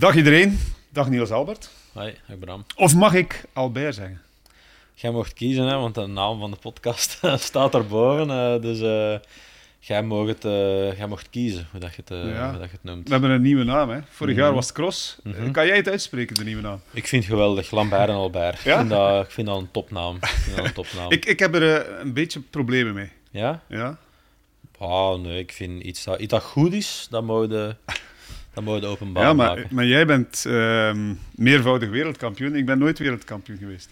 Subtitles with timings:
[0.00, 0.58] Dag iedereen.
[0.88, 1.70] Dag Niels Albert.
[1.92, 2.64] Hoi, ik Bram.
[2.76, 4.20] Of mag ik Albert zeggen?
[4.94, 8.28] Jij mocht kiezen, hè, want de naam van de podcast staat daarboven.
[8.28, 9.18] Uh, dus uh,
[9.78, 12.50] jij, mocht, uh, jij mocht kiezen hoe, dat je, het, ja.
[12.50, 13.06] hoe dat je het noemt.
[13.06, 13.90] We hebben een nieuwe naam.
[13.90, 14.00] Hè.
[14.10, 14.54] Vorig jaar mhm.
[14.54, 15.16] was het Cross.
[15.22, 15.52] Mm -hmm.
[15.52, 16.80] Kan jij het uitspreken, de nieuwe naam?
[16.90, 17.70] Ik vind het geweldig.
[17.70, 18.62] Lambert en Albert.
[18.62, 18.72] Ja?
[18.72, 20.16] Ik, vind dat, ik vind dat een topnaam.
[20.16, 21.10] Ik, dat een topnaam.
[21.16, 23.10] ik, ik heb er een beetje problemen mee.
[23.30, 23.62] Ja?
[23.68, 23.98] Ja.
[24.78, 27.78] Oh, nee, ik vind iets dat, iets dat goed is, dat mogen
[28.54, 29.74] dat mogen openbaar ja, maar, maken.
[29.74, 30.92] maar jij bent uh,
[31.34, 32.54] meervoudig wereldkampioen.
[32.54, 33.88] Ik ben nooit wereldkampioen geweest.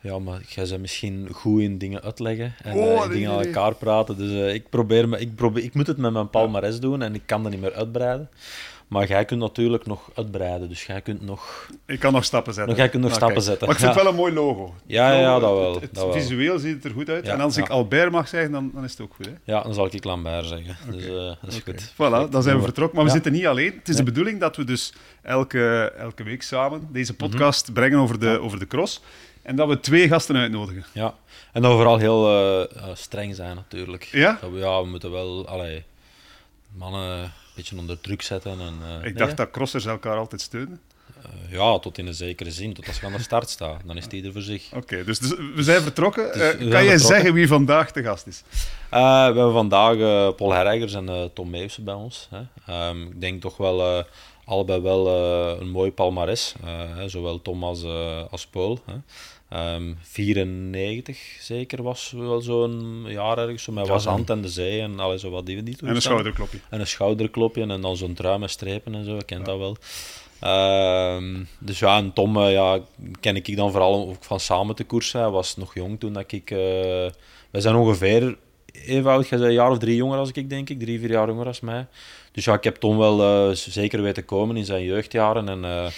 [0.00, 3.74] Ja, maar jij bent misschien goed in dingen uitleggen en oh, uh, dingen aan elkaar
[3.74, 4.16] praten.
[4.16, 7.14] Dus uh, ik, probeer me, ik, probeer, ik moet het met mijn palmares doen en
[7.14, 8.28] ik kan dat niet meer uitbreiden.
[8.88, 11.70] Maar jij kunt natuurlijk nog uitbreiden, dus jij kunt nog...
[11.86, 12.70] Ik kan nog stappen zetten.
[12.72, 13.66] Nog, jij kunt nog nou, stappen zetten.
[13.66, 14.74] Maar ik vind het wel een mooi logo.
[14.86, 15.80] Ja, ja, dat wel.
[15.80, 17.28] Het, dat visueel ziet het er goed uit.
[17.28, 19.26] en als ik Albert mag zeggen, dan, dan is het ook goed.
[19.26, 19.32] Hè?
[19.44, 20.76] Ja, dan zal ik Lambert zeggen.
[20.90, 21.92] Dus uh, dat is goed.
[21.92, 22.96] Voilà, dan zijn we vertrokken.
[22.96, 23.72] Maar we zitten niet alleen.
[23.78, 27.20] Het is de bedoeling dat we dus elke, elke week samen deze mhm.
[27.20, 29.00] podcast brengen over de, over de cross.
[29.42, 30.84] En dat we twee gasten uitnodigen.
[30.92, 31.14] Ja,
[31.52, 34.04] en dat we vooral heel uh, streng zijn natuurlijk.
[34.04, 34.38] Ja?
[34.40, 35.48] Dat we, ja, we moeten wel...
[35.48, 35.84] Allee,
[36.76, 38.60] mannen beetje onder druk zetten.
[38.60, 40.80] En, uh, ik dacht dat crossers elkaar altijd steunen.
[41.18, 42.74] Uh, ja, tot in een zekere zin.
[42.74, 43.80] Tot als je aan de start staat.
[43.84, 44.72] Dan is het ieder voor zich.
[44.74, 46.32] Oké, dus, dus, we zijn vertrokken.
[46.32, 48.42] Dus uh, kan jij zeggen wie vandaag de gast is?
[48.90, 49.96] we hebben vandaag
[50.34, 52.28] Paul Herreigers en Tom Meeuwse bij ons.
[52.30, 52.88] Hè.
[52.88, 54.04] Um, ik denk toch wel
[54.44, 55.08] allebei wel
[55.60, 56.54] een mooi palmares.
[57.06, 57.84] zowel Tom als,
[58.30, 58.78] als Paul.
[58.84, 58.94] Hè.
[59.52, 63.62] Um, ehm, 94 zeker was wel zo'n jaar ergens.
[63.62, 66.02] Zo met was hand en de zee en alles zo wat die niet En een
[66.02, 66.58] schouderklopje.
[66.70, 69.16] En een schouderklopje en dan zo'n trui met strepen en zo.
[69.16, 69.76] Ik ken dat wel.
[71.14, 72.80] Um, dus ja, en Tom uh, ja,
[73.20, 75.20] ken ik dan vooral ook van samen te koersen.
[75.20, 76.50] Hij was nog jong toen dat ik...
[76.50, 76.58] Uh,
[77.50, 78.36] wij zijn ongeveer
[78.72, 80.80] even oud, een jaar of drie jonger als ik, denk ik.
[80.80, 81.86] Drie, vier jaar jonger als mij.
[82.32, 85.48] Dus ja, ik heb Tom wel uh, zeker weten komen in zijn jeugdjaren.
[85.48, 85.90] En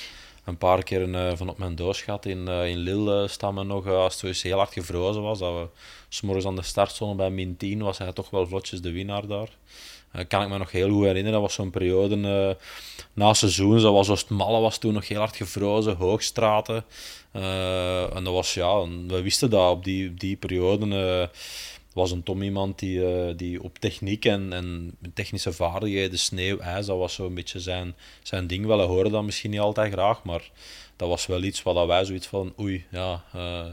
[0.50, 2.26] een paar keer uh, van op mijn doos gehad.
[2.26, 5.54] In, uh, in Lille staan we nog, uh, als het heel hard gevrozen was, dat
[5.54, 5.68] we
[6.08, 9.48] s'morgens aan de startzone bij min 10 was hij toch wel vlotjes de winnaar daar.
[10.28, 11.32] kan ik me nog heel goed herinneren.
[11.32, 12.56] Dat was zo'n periode
[13.12, 16.84] na seizoen, zoals het Malle was toen nog heel hard gevrozen, hoogstraten.
[17.32, 21.30] en dat was, ja, we wisten dat op die, die periode
[21.92, 26.86] was een Tom iemand die, uh, die op techniek en, en technische vaardigheden, sneeuw, ijs,
[26.86, 28.66] dat was zo'n beetje zijn, zijn ding.
[28.66, 30.50] Wel, horen dat misschien niet altijd graag, maar
[30.96, 33.64] dat was wel iets wat wij zoiets van, oei, ja, uh,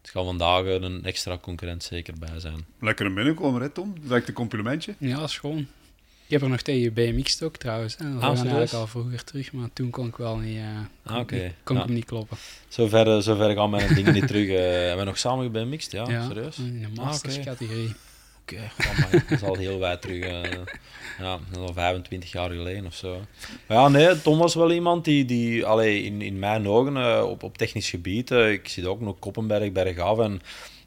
[0.00, 2.66] het gaat vandaag een extra concurrent zeker bij zijn.
[2.80, 3.94] Lekker een binnenkomen, hè Tom?
[4.00, 4.94] Direct een complimentje.
[4.98, 5.66] Ja, gewoon.
[6.26, 7.96] Ik heb er nog tegen BMX ook trouwens.
[7.98, 8.12] Hè.
[8.12, 10.62] Dat ah, eigenlijk al vroeger terug, maar toen kon ik wel niet, uh,
[11.04, 11.54] ah, okay.
[11.62, 11.82] kon ja.
[11.82, 12.36] ik niet kloppen.
[12.68, 14.46] Zover, zover gaan mijn dingen niet terug.
[14.46, 15.92] Uh, hebben we nog samen BMX'd?
[15.92, 16.58] Ja, ja serieus?
[16.58, 17.94] in de masterscategorie.
[18.42, 19.10] Oké, okay.
[19.10, 20.24] dat is al heel wijd terug.
[20.24, 20.42] Uh,
[21.18, 23.20] ja, al 25 jaar geleden of zo.
[23.66, 27.42] Maar ja, nee, Tom was wel iemand die, die allee, in, in mijn ogen op,
[27.42, 30.40] op technisch gebied, ik zie ook nog Koppenberg, Bergaf en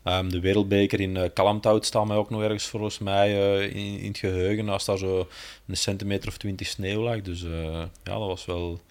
[0.04, 4.00] Um, de wereldbeker in uh, Kalmthout staat mij ook nog ergens volgens mij uh, in,
[4.00, 4.70] in, het geheugen.
[4.70, 5.28] Als daar zo
[5.68, 7.22] een centimeter of twintig sneeuw lag.
[7.22, 8.82] Dus uh, ja, dat was wel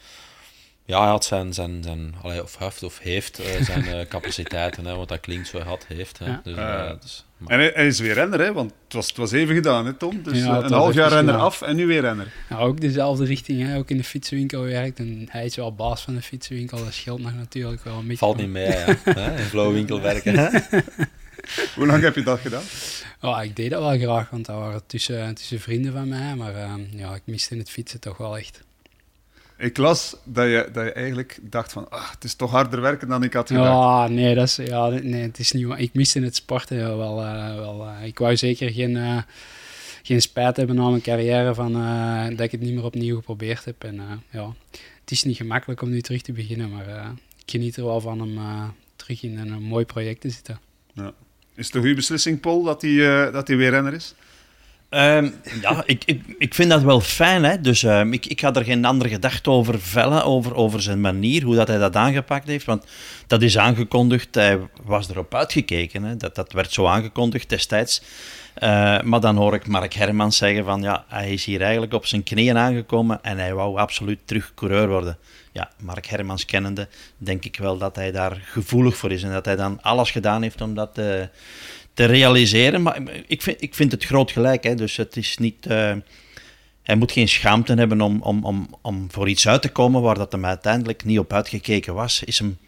[0.88, 4.84] ja, hij had zijn, zijn, zijn allee, of heeft of heeft uh, zijn uh, capaciteiten,
[4.86, 6.18] hè, want dat klinkt zo had, heeft.
[6.18, 6.26] Hè.
[6.26, 6.40] Ja.
[6.44, 9.32] Dus, uh, dus, en hij, hij, is weer renner, hè, want het was, het was
[9.32, 10.22] even gedaan, hè, Tom?
[10.22, 12.32] Dus ja, een half jaar renner af en nu weer renner.
[12.48, 14.98] Ja, ook dezelfde richting, hè, ook in de fietsenwinkel werkt.
[14.98, 18.16] En hij is wel baas van de fietsenwinkel, dat scheelt nog natuurlijk wel een beetje.
[18.16, 18.92] Valt niet mee, hè,
[19.36, 20.34] in flowwinkel werken.
[21.74, 22.62] Hoe lang heb je dat gedaan?
[23.20, 26.34] Oh, ik deed dat wel graag, want dat waren tussen, tussen vrienden van mij.
[26.34, 28.60] Maar ehm, ja, ik miste het fietsen toch wel echt.
[29.58, 33.08] Ik las dat je, dat je eigenlijk dacht van, ah, het is toch harder werken
[33.08, 33.68] dan ik had gedacht.
[33.68, 35.66] Ja, nee, dat is, ja, nee het is niet...
[35.76, 37.22] Ik miste het sporten wel.
[37.24, 39.22] Uh, wel uh, ik wou zeker geen, uh,
[40.02, 41.72] geen spijt hebben aan mijn carrière van,
[42.30, 43.84] dat ik het niet meer opnieuw geprobeerd heb.
[43.84, 44.54] En ja,
[45.00, 47.12] het is niet gemakkelijk om nu terug te beginnen, maar
[47.44, 48.38] ik geniet er wel van om
[48.96, 50.60] terug in een, mooi project te zitten.
[50.92, 51.12] Ja.
[51.54, 54.14] Is het een goede beslissing, Paul, dat hij, dat hij weer renner is?
[54.90, 57.44] Um, ja, ik, ik, ik vind dat wel fijn.
[57.44, 57.60] Hè?
[57.60, 61.42] Dus um, ik, ik ga er geen andere gedachte over vellen, over, over zijn manier,
[61.42, 62.64] hoe dat hij dat aangepakt heeft.
[62.64, 62.84] Want
[63.26, 66.02] dat is aangekondigd, hij was erop uitgekeken.
[66.02, 66.16] Hè?
[66.16, 68.02] Dat, dat werd zo aangekondigd destijds.
[68.62, 72.06] Uh, maar dan hoor ik Mark Hermans zeggen van ja, hij is hier eigenlijk op
[72.06, 75.18] zijn knieën aangekomen en hij wou absoluut terug coureur worden.
[75.52, 79.44] Ja, Mark Hermans kennende, denk ik wel dat hij daar gevoelig voor is en dat
[79.44, 80.98] hij dan alles gedaan heeft om dat...
[80.98, 81.22] Uh,
[81.98, 82.82] te realiseren.
[82.82, 84.64] Maar ik vind, ik vind het groot gelijk.
[84.64, 84.74] Hè.
[84.74, 85.66] Dus het is niet.
[85.66, 85.92] Uh,
[86.82, 90.14] hij moet geen schaamte hebben om, om, om, om voor iets uit te komen waar
[90.14, 92.22] dat hem uiteindelijk niet op uitgekeken was.
[92.24, 92.58] Is hem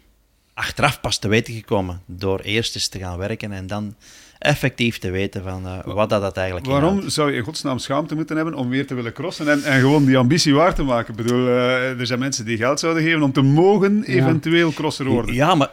[0.53, 3.95] achteraf pas te weten gekomen door eerst eens te gaan werken en dan
[4.39, 7.13] effectief te weten van eh, wat dat, dat eigenlijk Waarom inhoudt.
[7.13, 10.05] zou je in godsnaam schaamte moeten hebben om weer te willen crossen en, en gewoon
[10.05, 11.13] die ambitie waar te maken?
[11.13, 15.05] Ik bedoel, eh, er zijn mensen die geld zouden geven om te mogen eventueel crosser
[15.05, 15.35] worden.
[15.35, 15.69] Ja, maar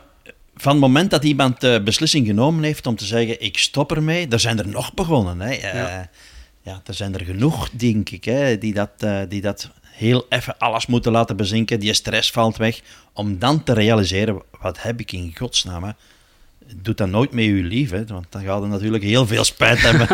[0.61, 4.29] van het moment dat iemand de beslissing genomen heeft om te zeggen, ik stop ermee,
[4.29, 5.41] er zijn er nog begonnen.
[5.41, 5.51] Hè.
[5.53, 6.11] Eh, Ja.
[6.63, 6.81] ja.
[6.87, 10.87] er zijn er genoeg, denk ik, hè, die, dat, eh, die dat heel even alles
[10.87, 11.81] moeten laten bezinken.
[11.81, 12.81] Die stress valt weg,
[13.13, 15.91] om dan te realiseren, wat heb ik in godsnaam, hè.
[16.77, 19.81] Doe dat nooit met je lief, hè, want dan gaat er natuurlijk heel veel spijt
[19.81, 20.07] hebben.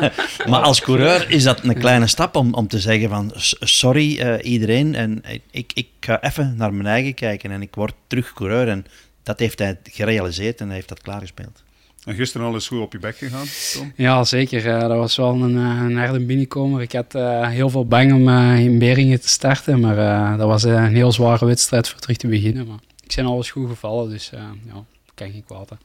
[0.50, 4.18] maar als coureur is dat een kleine stap om, om te zeggen van "S- sorry
[4.18, 8.32] eh, iedereen, en ik, ik ga even naar mijn eigen kijken en ik word terug
[8.32, 8.68] coureur.
[8.68, 8.86] En
[9.22, 11.62] dat heeft hij gerealiseerd en hij heeft dat klaargespeeld.
[12.04, 13.92] En gisteren al eens goed op je bek gegaan, Tom?
[13.96, 14.68] Ja, zeker.
[14.74, 16.82] Eh, dat was wel een, eh, een harde binnenkomer.
[16.82, 20.46] Ik had eh, heel veel bang om eh, in Beringen te starten, maar eh, dat
[20.48, 22.66] was een heel zware wedstrijd voor terug te beginnen.
[22.66, 24.84] Maar ik ben alles goed gevallen, dus eh, ja,
[25.14, 25.70] kan geen kwaad.
[25.70, 25.76] hè.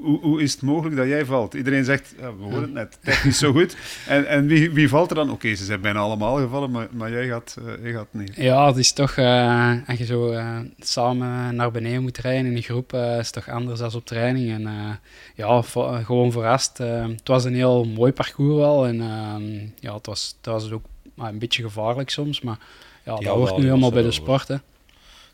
[0.00, 1.54] Hoe, hoe, is het mogelijk dat jij valt?
[1.54, 3.76] Iedereen zegt, ja, we horen het net, technisch zo goed.
[4.06, 5.30] En, en wie, wie valt er dan?
[5.30, 8.36] Oké, ze zijn bijna allemaal gevallen, maar, maar jij, gaat, eh, jij gaat niet.
[8.36, 12.56] Ja, het is toch, eh, als je zo eh, samen naar beneden moet rijden in
[12.56, 14.50] een groep, eh, is het toch anders dan op training.
[14.50, 14.90] En eh,
[15.34, 16.80] ja, vo- gewoon verrast.
[16.80, 18.86] Eh, het was een heel mooi parcours wel.
[18.86, 20.84] En ehm, ja, het was, het was ook
[21.14, 22.58] maar een beetje gevaarlijk soms, maar
[23.04, 24.48] ja, Die dat hoort nu helemaal bij de sport.
[24.48, 24.56] Hè.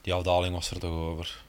[0.03, 1.43] Die afdaling was er toch over.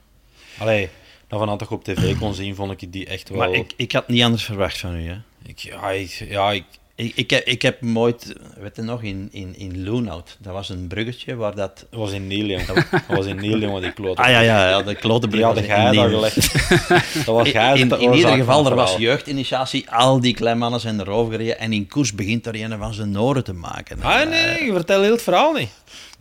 [0.58, 0.88] Allee,
[1.30, 3.38] nou vanuit ik op tv kon zien, vond ik die echt wel...
[3.38, 5.08] Maar ik, ik had niet anders verwacht van u.
[5.08, 5.16] Hè.
[5.46, 9.02] ik, ja, ik, ja, ik, Ik, ik, heb, ik heb hem ooit, weet je nog,
[9.02, 10.36] in, in, in Loonhout.
[10.40, 11.86] Dat was een bruggetje waar dat...
[11.90, 12.66] dat was in Niel, jong.
[12.66, 14.22] Dat was in Niel, jongen, die klote.
[14.22, 16.52] Ah ja, ja, ja de klote Die brug had was jij in daar gelegd.
[17.26, 19.90] dat was In, jij in, de in ieder geval, van er was jeugdinitiatie.
[19.90, 21.58] Al die kleinmannen zijn erover gereden.
[21.58, 24.02] En in koers begint er een van zijn oren te maken.
[24.02, 25.70] Ah nee, eh, je vertelt heel het verhaal niet.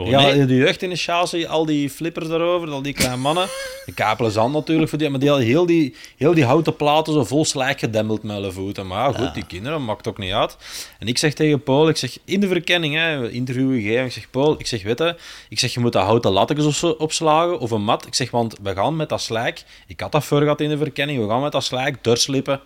[0.08, 0.46] Ja, nee.
[0.46, 3.48] de jeugdinitiatie, al die flippers daarover, al die kleine mannen.
[3.86, 7.14] De kapelen zand natuurlijk, voor die, maar die hadden heel die, heel die houten platen
[7.14, 8.88] zo vol slijk gedemmeld met hun voeten.
[8.88, 10.58] Maar ja, goed, die kinderen, maakt ook niet uit.
[11.00, 14.30] En ik zeg tegen Paul, ik zeg, in de verkenning, hè, interview gegeven, ik zeg,
[14.30, 15.16] Paul, ik zeg, weet je,
[15.50, 18.06] ik zeg, je moet dat houten lattekens zo opslagen, of een mat.
[18.06, 20.78] Ik zeg, want we gaan met dat slijk, ik had dat voor gehad in de
[20.78, 22.62] verkenning, we gaan met dat slijk doorslippen.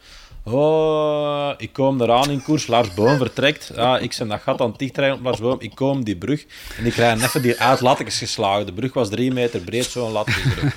[0.45, 2.67] Oh, ik kom eraan in koers.
[2.67, 3.71] Lars Boom vertrekt.
[3.75, 5.55] Ja, ik ben dat gat aan het dichtrijden op Lars Boom.
[5.59, 6.45] Ik kom die brug
[6.77, 8.65] en ik krijg even die uit lattekens geslagen.
[8.65, 10.75] De brug was drie meter breed, zo'n lattekensbrug.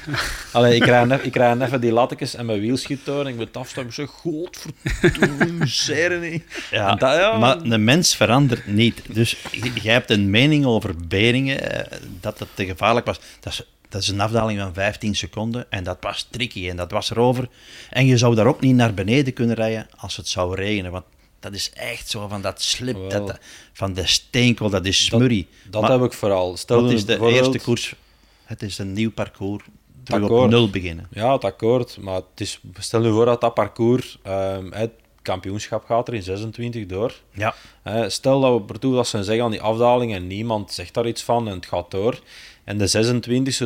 [0.52, 3.26] Allee, ik krijg, nef- ik krijg even die lattekens en mijn wiel schiet door en
[3.26, 3.86] ik moet afstappen.
[3.86, 6.44] Ik zeg, godverdomme, zeer niet.
[6.70, 7.38] Ja, En dat- ja.
[7.38, 9.02] maar een mens verandert niet.
[9.12, 9.36] Dus
[9.82, 13.20] jij hebt een mening over Beringen, eh, dat het te gevaarlijk was.
[13.40, 16.90] Dat is, dat is een afdaling van 15 seconden en dat was tricky en dat
[16.90, 17.48] was erover.
[17.90, 21.04] En je zou daar ook niet naar beneden kunnen rijden als het zou regenen, want
[21.40, 23.38] dat is echt zo van dat slip, dat,
[23.72, 25.48] van de steenkool, dat is smurrie.
[25.70, 26.56] Dat Maar heb ik vooral.
[26.56, 27.94] Stel het nu is de eerste koers,
[28.44, 29.64] het is een nieuw parcours,
[30.02, 31.06] terug op nul beginnen.
[31.10, 31.98] Ja, het akkoord.
[32.00, 34.90] Maar het is, stel nu voor dat dat parcours, ehm, het
[35.22, 37.14] kampioenschap gaat er in 26 door.
[37.32, 40.94] Ja, Hè, stel dat we partout dat ze zeggen aan die afdaling en niemand zegt
[40.94, 42.20] daar iets van en het gaat door.
[42.66, 42.88] En de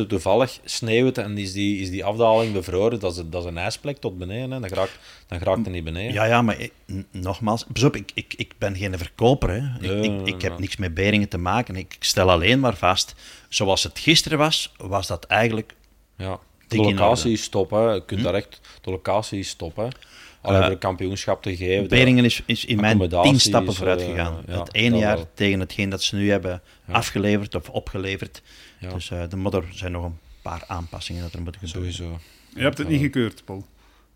[0.03, 2.99] 26e toevallig sneeuwt en is die, is die afdaling bevroren.
[2.99, 4.51] Dat is, dat is een ijsplek tot beneden.
[4.51, 4.59] Hè.
[4.59, 6.13] Dan raakt dan raakt het niet beneden.
[6.13, 9.49] Ja, ja, maar ik- n- nogmaals, pas op, ik, ik, ik ben geen verkoper.
[9.49, 9.89] Hè.
[10.01, 11.75] Ik, ik, heb niks met Beringen te maken.
[11.75, 13.15] Ik stel alleen maar vast,
[13.49, 15.73] zoals het gisteren was, was dat eigenlijk...
[16.17, 16.39] Ja.
[16.67, 17.27] De locatie.
[17.27, 17.33] Hm?
[17.37, 17.69] is top.
[17.71, 17.91] Hè.
[17.91, 19.75] Je kunt daar echt, de locatie is top.
[19.75, 19.87] Hè.
[20.41, 21.87] Alleen Eh, voor kampioenschap te geven.
[21.87, 24.43] Beringen is, is in mijn tien stappen vooruit eh, gegaan.
[24.47, 25.29] ja, het ene jaar wel.
[25.33, 28.41] tegen hetgeen dat ze nu hebben afgeleverd of opgeleverd.
[28.81, 28.89] Ja.
[28.93, 31.93] Dus eh de modder zijn nog een paar aanpassingen dat er moeten gebeuren.
[31.93, 32.19] Sowieso.
[32.55, 33.65] Je hebt het niet gekeurd, Paul,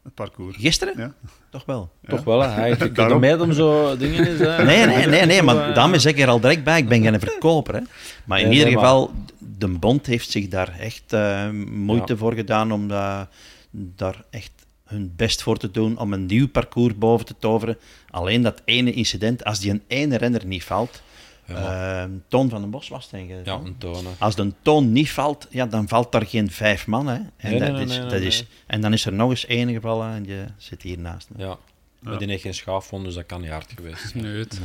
[0.03, 0.57] het parcours.
[0.57, 0.93] Gisteren?
[0.97, 1.13] Ja.
[1.49, 1.89] Toch wel.
[2.07, 2.65] Toch wel, hè.
[2.65, 3.41] Je kunt Daarom.
[3.41, 4.39] om zo dingen is.
[4.39, 4.63] Hè.
[4.63, 7.01] Nee, nee, nee, nee, maar Eh, daarmee zeg ik er al direct bij, ik ben
[7.03, 7.73] geen verkoper.
[7.75, 7.81] Hè.
[8.25, 9.11] Maar in Nee, ieder nee, maar- geval,
[9.57, 13.29] de bond heeft zich daar echt eh, moeite voor gedaan om da-
[13.71, 14.51] daar echt
[14.85, 17.77] hun best voor te doen om een nieuw parcours boven te toveren.
[18.09, 21.01] Alleen dat ene incident, als die een ene renner niet valt,
[21.47, 22.03] Ja.
[22.03, 23.45] eh, Toon van den Bos was denk ik.
[23.45, 24.05] Ja, een.
[24.17, 27.07] Als de toon niet valt, ja, dan valt daar geen vijf man.
[27.07, 27.15] Hè.
[27.15, 28.25] En, Nee, dat nee, is, nee, dat nee.
[28.27, 31.29] is, en dan is er nog eens één gevallen en je zit hier naast.
[31.29, 31.43] me.
[31.43, 31.57] Ja.
[31.99, 34.23] Maar die heeft geen schaafwond, dus dat kan niet hard geweest zijn.
[34.23, 34.59] Nee, het-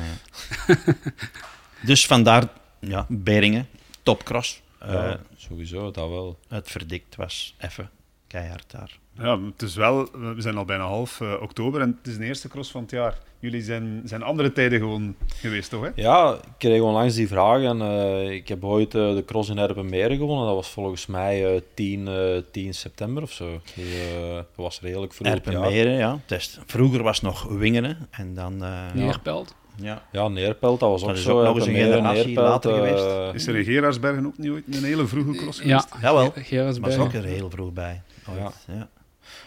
[1.82, 2.48] Dus vandaar,
[2.80, 3.68] ja, Beringen,
[4.02, 4.60] topcross.
[4.78, 6.38] Eh, sowieso, dat wel.
[6.48, 7.90] Het verdikt was even
[8.30, 8.98] keihard daar.
[9.18, 12.24] Ja, het is wel, we zijn al bijna half eh, oktober en het is de
[12.24, 13.18] eerste cross van het jaar.
[13.38, 15.82] Jullie zijn, zijn andere tijden gewoon geweest, toch?
[15.84, 15.88] Hè?
[15.94, 19.58] Ja, ik kreeg onlangs die vraag en eh, ik heb ooit eh, de cross in
[19.58, 20.46] Erpenmeren gewonnen.
[20.46, 23.60] Dat was volgens mij eh 10, eh, 10 september of zo.
[23.74, 25.36] Dus, eh, dat was redelijk vroeg het.
[25.46, 26.18] Erpenmeren, ja.
[26.26, 28.64] Het is- vroeger was nog Wingeren en dan...
[28.64, 29.54] eh, Neerpelt.
[29.76, 30.02] ja.
[30.12, 31.38] Ja, Neerpelt, dat was ook Dat is zo.
[31.38, 33.34] ook nog eens een generatie Neerpelt, later geweest.
[33.34, 36.02] Is er in Gerardsbergen ook niet ooit een hele vroege cross Ja, geweest?
[36.02, 36.30] Jawel.
[36.30, 36.96] Ge- Gerardsberg.
[36.96, 38.02] was ook er heel vroeg bij.
[38.36, 38.88] Ja.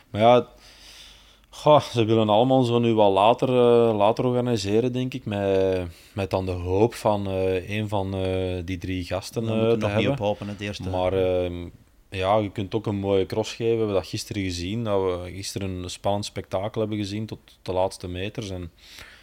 [0.10, 0.48] Maar ja,
[1.56, 5.26] Goh, ze willen allemaal zo nu wel later, eh, later organiseren, denk ik.
[5.26, 9.78] Met, met dan de hoop van eh, een van eh, die drie gasten te nog
[9.78, 10.12] niet hebben.
[10.12, 10.90] op hopen, het eerste.
[10.90, 11.68] Maar ehm,
[12.10, 13.72] ja, je kunt ook een mooie cross geven.
[13.72, 14.84] We hebben dat gisteren gezien.
[14.84, 18.50] Dat we gisteren een spannend spektakel hebben gezien tot de laatste meters.
[18.50, 18.72] En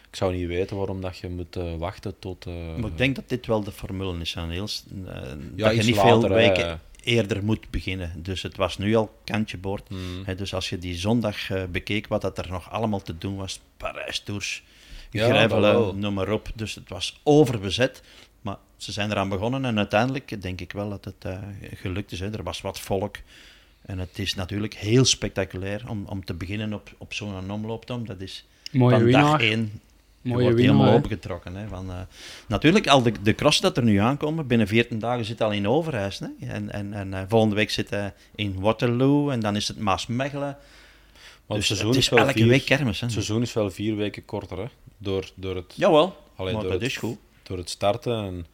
[0.09, 2.45] ik zou niet weten waarom dat je moet wachten tot...
[2.45, 4.83] eh, Maar ik denk dat dit wel de formule is, aan Niels.
[5.55, 8.11] Ja, dat je niet later, veel weken eerder moet beginnen.
[8.23, 9.87] Dus het was nu al kantje boord.
[9.87, 10.21] Hmm.
[10.25, 13.35] Hè, dus als je die zondag eh, bekeek, wat dat er nog allemaal te doen
[13.35, 14.63] was, Parijs-tours,
[15.11, 15.95] Ja, wel.
[15.95, 16.51] noem maar op.
[16.55, 18.01] Dus het was overbezet.
[18.41, 21.37] Maar ze zijn eraan begonnen en uiteindelijk denk ik wel dat het eh,
[21.73, 22.19] gelukt is.
[22.19, 22.31] Hè.
[22.33, 23.15] Er was wat volk.
[23.81, 28.05] En het is natuurlijk heel spectaculair om, om te beginnen op, op zo'n omlooptom.
[28.05, 29.23] Dat is Mooie van winnaar.
[29.23, 29.81] dag één
[30.21, 30.75] je Mooie wordt winnaar.
[30.75, 30.99] helemaal hè.
[31.03, 31.55] opgetrokken.
[31.55, 31.99] Hè, van, eh,
[32.47, 35.67] natuurlijk, al de, de cross dat er nu aankomen, binnen 14 dagen zit al in
[35.67, 36.19] Overijs.
[36.19, 39.79] Hè, en en, en eh, volgende week zit hij in Waterloo en dan is het
[39.79, 40.57] Maasmechelen.
[41.45, 42.99] Maar Dus het het seizoen is elke vier, week kermis.
[42.99, 43.05] Hè.
[43.05, 44.65] het seizoen is wel vier weken korter, hè.
[44.97, 45.73] Door, door het...
[45.75, 47.17] Jawel, maar door dat het- is goed.
[47.43, 48.13] door het starten.
[48.25, 48.45] En,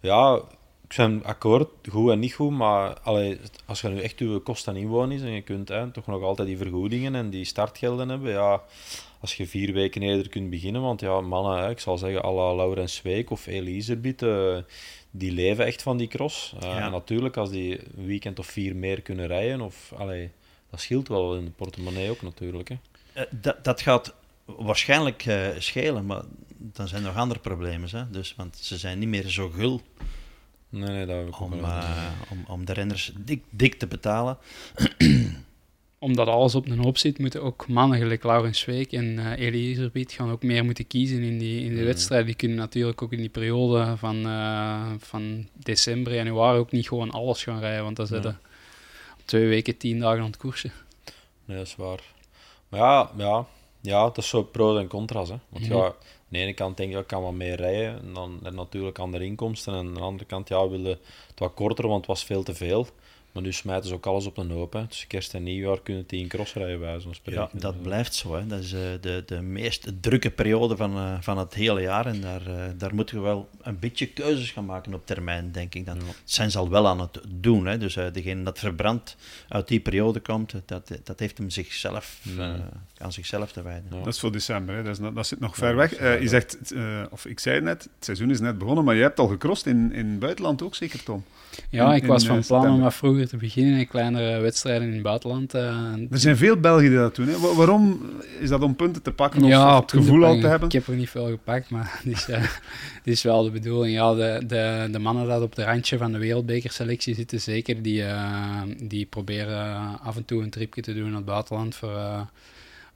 [0.00, 0.40] ja,
[0.88, 4.66] ik ben akkoord, goed en niet goed, maar allee, als je nu echt je kost
[4.66, 8.08] en inwoon is en je kunt hè, toch nog altijd die vergoedingen en die startgelden
[8.08, 8.62] hebben, ja,
[9.20, 12.32] als je vier weken eerder kunt beginnen, want ja, mannen, hè, ik zal zeggen, à
[12.32, 14.56] la Laurens Week of Elisabeth, eh
[15.10, 16.54] die leven echt van die cross.
[16.60, 16.84] Eh, Ja.
[16.84, 20.30] En natuurlijk, als die een weekend of vier meer kunnen rijden, of, allee,
[20.70, 22.68] dat scheelt wel in de portemonnee ook natuurlijk.
[22.68, 22.76] Hè.
[23.12, 24.14] Eh, dat, dat gaat
[24.44, 25.24] waarschijnlijk
[25.58, 26.22] schelen, maar
[26.56, 27.88] dan zijn er nog andere problemen.
[27.90, 28.10] Hè.
[28.10, 29.80] Dus, want ze zijn niet meer zo gul
[30.70, 31.70] Nee, nee, dat heb ik ook om, wel.
[31.70, 34.38] eh, om, om de renners dik, dik te betalen.
[36.00, 40.12] Omdat alles op een hoop zit, moeten ook mannen gelijk Laurens Week en eh Elisabeth
[40.12, 41.84] gaan ook meer moeten kiezen in, die, in de Mhm.
[41.84, 42.26] wedstrijden.
[42.26, 47.10] Die kunnen natuurlijk ook in die periode van, eh, van december, januari ook niet gewoon
[47.10, 48.40] alles gaan rijden, want dan zitten
[49.24, 50.72] twee weken tien dagen aan het koersen.
[51.44, 52.00] Nee, dat is waar.
[52.68, 53.46] Maar ja, ja,
[53.80, 55.28] ja dat is zo pro's en contra's.
[55.28, 55.36] Hè.
[55.48, 55.76] Want Mhm.
[55.76, 55.94] ja,
[56.28, 58.00] de ene kant denk je, ik kan wat meer rijden.
[58.00, 59.72] En dan natuurlijk andere inkomsten.
[59.72, 62.42] En aan de andere kant, ja, we wilden het wat korter, want het was veel
[62.42, 62.86] te veel.
[63.38, 64.72] Maar nu smijten ze ook alles op een hoop.
[64.72, 64.86] Hè.
[64.88, 67.48] Dus kerst en nieuwjaar kunnen tien cross rijden, bij zo'n Ja, spreken.
[67.60, 68.34] dat blijft zo.
[68.34, 68.46] Hè.
[68.46, 72.06] Dat is eh, de, de meest drukke periode van, eh, van het hele jaar.
[72.06, 75.74] En daar, eh, daar moeten we wel een beetje keuzes gaan maken op termijn, denk
[75.74, 75.86] ik.
[75.86, 75.96] Dan.
[75.96, 76.04] Ja.
[76.04, 77.66] Dat zijn ze al wel aan het doen.
[77.66, 77.78] Hè.
[77.78, 79.16] Dus eh, degene dat verbrand
[79.48, 82.54] uit die periode komt, dat, dat heeft hem zichzelf, Ja.
[82.54, 82.60] eh,
[82.98, 83.86] aan zichzelf te wijden.
[83.90, 83.98] Ja.
[83.98, 84.82] Dat is voor december, hè.
[84.82, 85.94] Dat, is, dat zit nog ver Ja, weg.
[85.94, 88.94] Eh, je zegt, eh, of ik zei het net, het seizoen is net begonnen, maar
[88.94, 91.24] je hebt al gecrossed in, in het buitenland ook zeker, Tom?
[91.70, 94.92] Ja, ik was van eh, plan om wat vroeger te beginnen in kleinere wedstrijden in
[94.94, 95.54] het buitenland.
[95.54, 95.62] eh,
[96.10, 97.28] Er zijn veel Belgen die dat doen.
[97.28, 97.38] Hè.
[97.38, 98.00] Wa- waarom
[98.40, 100.68] is dat om punten te pakken of, ja, of het gevoel al te hebben?
[100.68, 102.42] Ik heb er niet veel gepakt, maar het is, eh,
[103.04, 103.94] is wel de bedoeling.
[103.96, 108.04] Ja, de, de, de mannen dat op de randje van de wereldbekerselectie zitten, zeker, die,
[108.82, 112.26] die proberen af en toe een tripje te doen naar het buitenland voor, voor,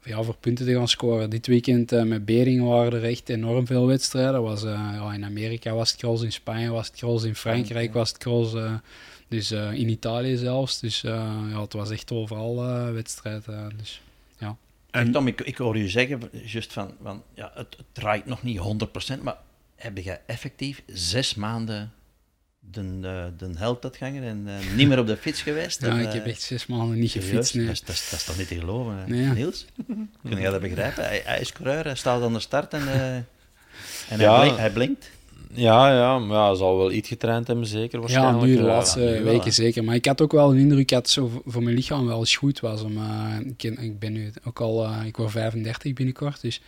[0.04, 1.30] ja, voor punten te gaan scoren.
[1.30, 4.42] Dit weekend eh, met Beringen waren er echt enorm veel wedstrijden.
[4.42, 7.92] Was, eh, ja, in Amerika was het cross, in Spanje was het cross, in Frankrijk
[7.92, 8.54] was het cross.
[8.54, 8.75] eh,
[9.28, 10.80] dus eh, in Italië zelfs.
[10.80, 13.47] Dus eh, ja, het was echt overal eh wedstrijd.
[13.49, 14.02] eh, dus.
[14.38, 14.59] En
[14.90, 18.42] En Tom, ik, ik hoor je zeggen, juist van, van ja, het, het draait nog
[18.42, 18.59] niet
[19.18, 19.37] 100%, maar
[19.76, 21.92] heb je effectief zes maanden
[22.71, 25.81] de, eh, de held dat gangen en eh, niet meer op de fiets geweest?
[25.81, 27.54] Ja, En, ik eh, heb echt zes maanden niet gefietst.
[27.54, 27.64] nee.
[27.66, 29.04] Dat, is, dat, is, dat is toch niet te geloven?
[29.07, 29.33] Nee, ja.
[29.33, 29.66] Niels?
[30.28, 31.04] Kun jij dat begrijpen?
[31.04, 33.25] Hij, hij is coureur, hij staat aan de start en, eh, en
[34.19, 34.31] Ja.
[34.33, 35.11] hij, blinkt, hij blinkt.
[35.54, 38.45] Ja, ja, maar ja, hij zal wel iets getraind hebben, zeker Ja, waarschijnlijk.
[38.47, 39.85] nu de Ja, laatste nu weken zeker.
[39.85, 42.37] Maar ik had ook wel een indruk dat het zo voor- mijn lichaam wel eens
[42.37, 42.83] goed was.
[42.85, 46.61] Eh, ik, ik ben nu ook al, eh, ik word 35 binnenkort, dus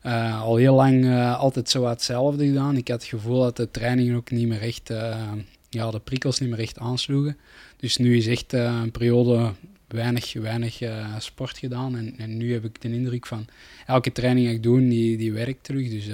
[0.00, 2.76] eh, al heel lang eh, altijd zo hetzelfde gedaan.
[2.76, 5.32] Ik had het gevoel dat de trainingen ook niet meer echt, eh,
[5.68, 7.36] ja, de prikkels niet meer echt aansloegen.
[7.76, 9.52] Dus nu is echt een periode
[9.88, 10.80] weinig, weinig
[11.18, 11.96] sport gedaan.
[11.96, 13.46] En, en nu heb ik de indruk van
[13.86, 15.90] elke training die ik doe, die, die werkt terug.
[15.90, 16.06] Dus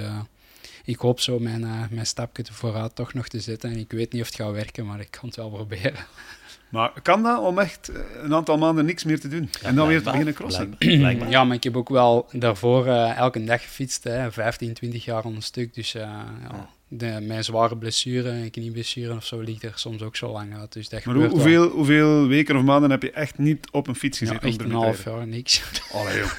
[0.83, 3.71] ik hoop zo mijn, mijn stapje vooruit toch nog te zetten.
[3.71, 6.05] En ik weet niet of het gaat werken, maar ik kan het wel proberen.
[6.69, 9.49] Maar kan dat om echt eh, een aantal maanden niks meer te doen?
[9.61, 10.75] en dan weer te blijkbaar, beginnen crossen?
[10.77, 11.29] blijk- blijkbaar.
[11.29, 15.23] Ja, maar ik heb ook wel daarvoor eh, elke dag gefietst, hè, 15, 20 jaar
[15.23, 15.73] aan een stuk.
[15.73, 20.31] Dus eh, ja, de, mijn zware blessure, knieblessure of zo, ligt er soms ook zo
[20.31, 20.73] lang uit.
[20.73, 21.53] Dus dat Maar hoe- gebeurt wel.
[21.63, 24.47] hoeveel, hoeveel weken of maanden heb je echt niet op een fiets Ja, gezeten?
[24.49, 25.63] echt om een half jaar, niks.
[25.93, 26.31] Allee, joh.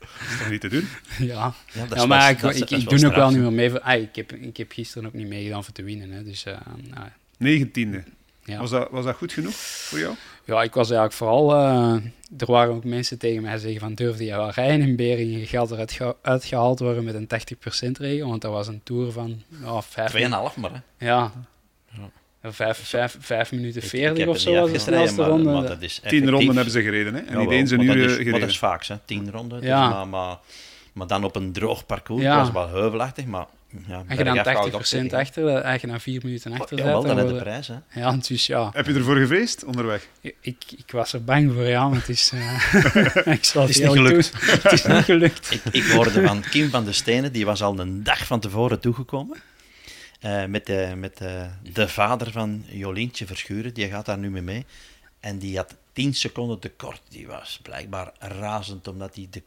[0.00, 0.88] Dat is toch niet te doen?
[1.28, 1.54] ja.
[1.72, 3.74] Ja, ja, maar ik, ik, doe ook wel niet meer mee.
[3.78, 6.10] Ah, ik, heb, ik heb gisteren ook niet meegedaan voor te winnen.
[6.10, 6.56] Hè, dus, eh,
[6.94, 7.06] nou,
[7.38, 8.04] Negentiende.
[8.44, 8.58] Ja.
[8.58, 10.14] Was, dat, was dat goed genoeg voor jou?
[10.44, 11.52] Ja, ik was eigenlijk vooral...
[11.54, 11.94] eh,
[12.38, 13.94] er waren ook mensen tegen mij zeggen van...
[13.94, 15.38] Durfde je wel rijden in Beringen?
[15.38, 17.28] Je gaat eruit ge- uitgehaald worden met een
[17.88, 18.28] 80% regel.
[18.28, 19.42] Want dat was een tour van...
[19.64, 20.12] Ja, vijf...
[20.12, 20.20] 2,5
[20.60, 21.06] maar, hè.
[21.06, 21.32] Ja.
[22.42, 25.28] vijf, vijf, vijf minuten Ik- ik veertig heb of het zo was de snelste maar-
[25.28, 25.50] ronde.
[25.52, 26.30] maar dat is Tien effectief.
[26.30, 27.20] ronden hebben ze gereden, hè?
[27.20, 28.30] En niet eens een maar uur dat is, gereden.
[28.30, 28.96] Maar dat is vaak, hè.
[29.04, 29.62] tien ronden.
[29.62, 29.86] Ja.
[29.86, 30.36] Dus maar, maar,
[30.92, 32.22] maar dan op een droog parcours.
[32.22, 32.36] Ja.
[32.38, 33.46] Was wel heuvelachtig, maar...
[33.86, 35.18] Ja, Als je dan bergaf houdt 80% op zich, hè.
[35.18, 37.74] achter, als je dan vier minuten achter Ja, wel, dan de prijs, hè.
[38.00, 38.70] Ja, dus ja.
[38.72, 40.08] Heb je ervoor gevreesd onderweg?
[40.20, 42.30] Ik, ik was er bang voor, ja, maar het is...
[42.34, 44.06] eh, ik zal Het is niet doen.
[44.40, 45.50] Het is niet gelukt.
[45.54, 48.80] Ik, ik hoorde van Kim van de Stenen, die was al een dag van tevoren
[48.80, 49.38] toegekomen.
[50.20, 54.42] Eh, met de, met de, de vader van Jolientje Verschuren, die gaat daar nu mee
[54.42, 54.66] mee.
[55.20, 57.00] En die had 10 seconden tekort.
[57.08, 59.42] Die was blijkbaar razend, omdat hij de,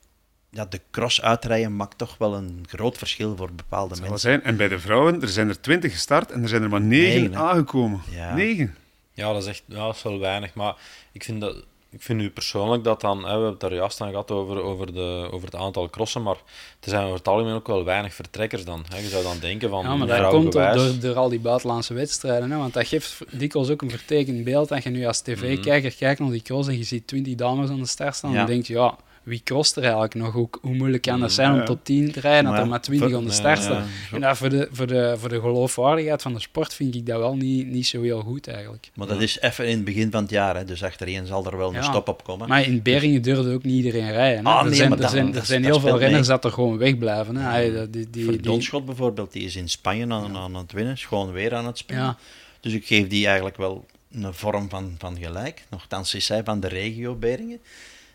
[0.54, 4.20] ja, de cross uitrijden maakt toch wel een groot verschil voor bepaalde mensen.
[4.20, 4.44] zijn.
[4.44, 7.36] En bij de vrouwen, er zijn er twintig gestart en er zijn er maar negen
[7.36, 8.02] aangekomen.
[8.10, 8.36] Ja.
[8.36, 8.76] Negen.
[9.14, 10.54] Ja, dat is echt ja, dat is wel weinig.
[10.54, 10.76] Maar
[11.12, 11.56] ik vind, dat,
[11.90, 13.18] ik vind nu persoonlijk dat dan...
[13.18, 16.24] Hè, we hebben het daar juist aan gehad over, over, de, over het aantal crossen,
[16.24, 16.38] maar
[16.80, 18.86] er zijn over het algemeen ook wel weinig vertrekkers dan.
[18.90, 18.98] Hè.
[18.98, 19.84] Je zou dan denken van...
[19.84, 22.52] Ja, maar dat komt door, gewijs- door, door al die buitenlandse wedstrijden.
[22.52, 22.58] Hè?
[22.58, 24.70] Want dat geeft dikwijls ook een vertekend beeld.
[24.70, 27.80] Dat je nu als tv-kijker kijkt naar die cross en je ziet 20 dames aan
[27.80, 28.32] de start staan.
[28.32, 28.38] Ja.
[28.38, 30.34] Dan denk je, ja, wie crost er eigenlijk nog?
[30.34, 31.64] Hoe, hoe moeilijk kan dat zijn om ja.
[31.64, 33.86] tot 10 te rijden, dat Maar er maar 20 voor- aan de start ja, staan?
[34.12, 37.18] En dat voor, de, voor, de, voor de geloofwaardigheid van de sport vind ik dat
[37.20, 38.90] wel niet, niet zo heel goed eigenlijk.
[38.96, 41.58] Maar dat is even in het begin van het jaar, hè, dus achterin zal er
[41.58, 41.82] wel een Ja.
[41.82, 42.48] stop op komen.
[42.48, 44.46] Maar in Beringen durfde ook niet iedereen rijden.
[44.46, 44.52] Hè?
[44.52, 46.00] Ah, er nee, zijn, maar er dat- zijn, dat- er zijn dat heel veel mee.
[46.00, 47.36] renners dat er gewoon wegblijven.
[47.36, 47.74] Hè?
[47.74, 51.06] Dat- die, die, die, Verdonschot bijvoorbeeld, die is in Spanje aan, aan het winnen, is
[51.06, 52.02] gewoon weer aan het spelen.
[52.04, 52.18] ja,
[52.60, 55.64] Dus ik geef die eigenlijk wel een vorm van, van gelijk.
[55.70, 57.60] Nochtans is zij van de regio Beringen.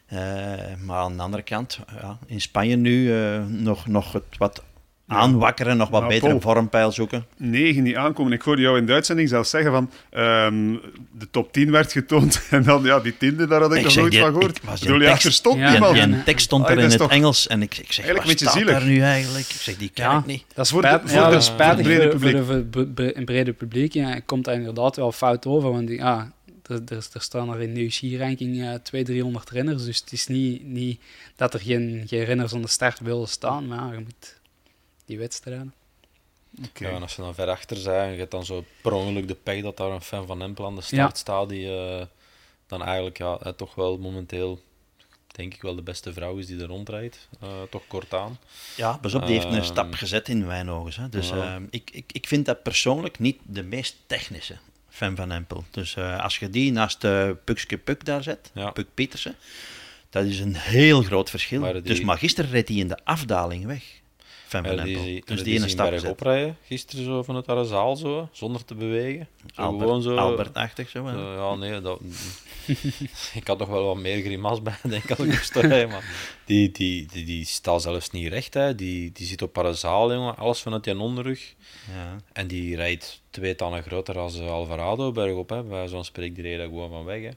[0.09, 0.19] Eh,
[0.85, 4.62] maar aan de andere kant, ja, in Spanje nu eh, nog, nog het wat
[5.07, 7.27] aanwakkeren, nog wat betere Paul- vormpeil zoeken.
[7.37, 8.33] Negen die aankomen.
[8.33, 10.73] Ik hoorde jou in de uitzending zelfs zeggen van ehm,
[11.19, 13.93] de top 10 werd getoond en dan ja, die tiende, daar had ik, Ik nog
[13.93, 14.57] zeg, nooit van gehoord.
[14.57, 15.93] ik bedoel, ja, tekst- Ja, niemand.
[15.93, 18.05] Die en- een tekst stond Ah, er in het toch Engels en ik, ik zeg,
[18.05, 19.45] eigenlijk wat staat daar nu eigenlijk?
[19.49, 20.19] Ik zeg, die ken Ja.
[20.19, 20.45] ik niet.
[20.55, 22.45] Dat is Voor de- voor ja, de- brede voor, voor, publiek.
[22.45, 23.93] voor het brede publiek.
[23.93, 25.71] Ja, komt dat inderdaad wel fout over.
[25.73, 26.33] Want die, ja,
[26.68, 29.84] er, er, er staan er in de UCI-ranking uh, 200, 300 renners.
[29.84, 31.00] Dus het is niet, niet
[31.37, 33.66] dat er geen, geen renners aan de start willen staan.
[33.66, 34.40] Maar ja, je moet
[35.04, 35.75] die wedstrijden.
[36.64, 36.88] Oké.
[36.88, 39.28] Ja, en als ze dan ver achter zijn, en je hebt dan zo per ongeluk
[39.28, 41.14] de pech dat daar een fan van Empel aan de start Ja.
[41.14, 42.07] staat, die eh,
[42.66, 44.62] dan eigenlijk ja, eh, toch wel momenteel,
[45.26, 47.28] denk ik wel, de beste vrouw is die er rondrijdt.
[47.40, 48.38] eh, toch kort aan.
[48.76, 51.02] Ja, pas op, die heeft een Ehm, stap gezet in mijn ogen.
[51.02, 51.09] Hè.
[51.09, 51.54] Dus ja.
[51.54, 54.57] ehm, ik, ik, ik vind dat persoonlijk niet de meest technische
[54.98, 55.64] fan van Empel.
[55.70, 58.70] Dus eh, als je die naast uh, Pukske Puk daar zet, Ja.
[58.70, 59.34] Puk Pietersen,
[60.11, 61.61] dat is een heel groot verschil.
[61.72, 63.82] Die- Dus maar gisteren reed hij in de afdaling weg,
[64.48, 65.04] fan van Ja, die, Empel.
[65.04, 68.28] die, Dus die, die in een zien stap oprijden, gisteren zo vanuit haar zaal, zo,
[68.32, 69.28] zonder te bewegen.
[69.54, 71.11] Zo Albert, gewoon zo, Albert-achtig zo.
[71.11, 72.00] ja, nee, dat,
[73.40, 76.04] ik had toch wel wat meer grimas bij, denk ik, als ik moest rijden, maar
[76.44, 78.74] die, die, die, die staat zelfs niet recht, hè.
[78.74, 81.54] Die, die zit op haar zaal, jongen, alles vanuit die onderrug.
[81.94, 82.16] Ja.
[82.32, 85.62] En die rijdt twee tannen groter als eh, Alvarado bergop, hè.
[85.62, 87.30] Bij zo'n spreek die gewoon van weg, hè.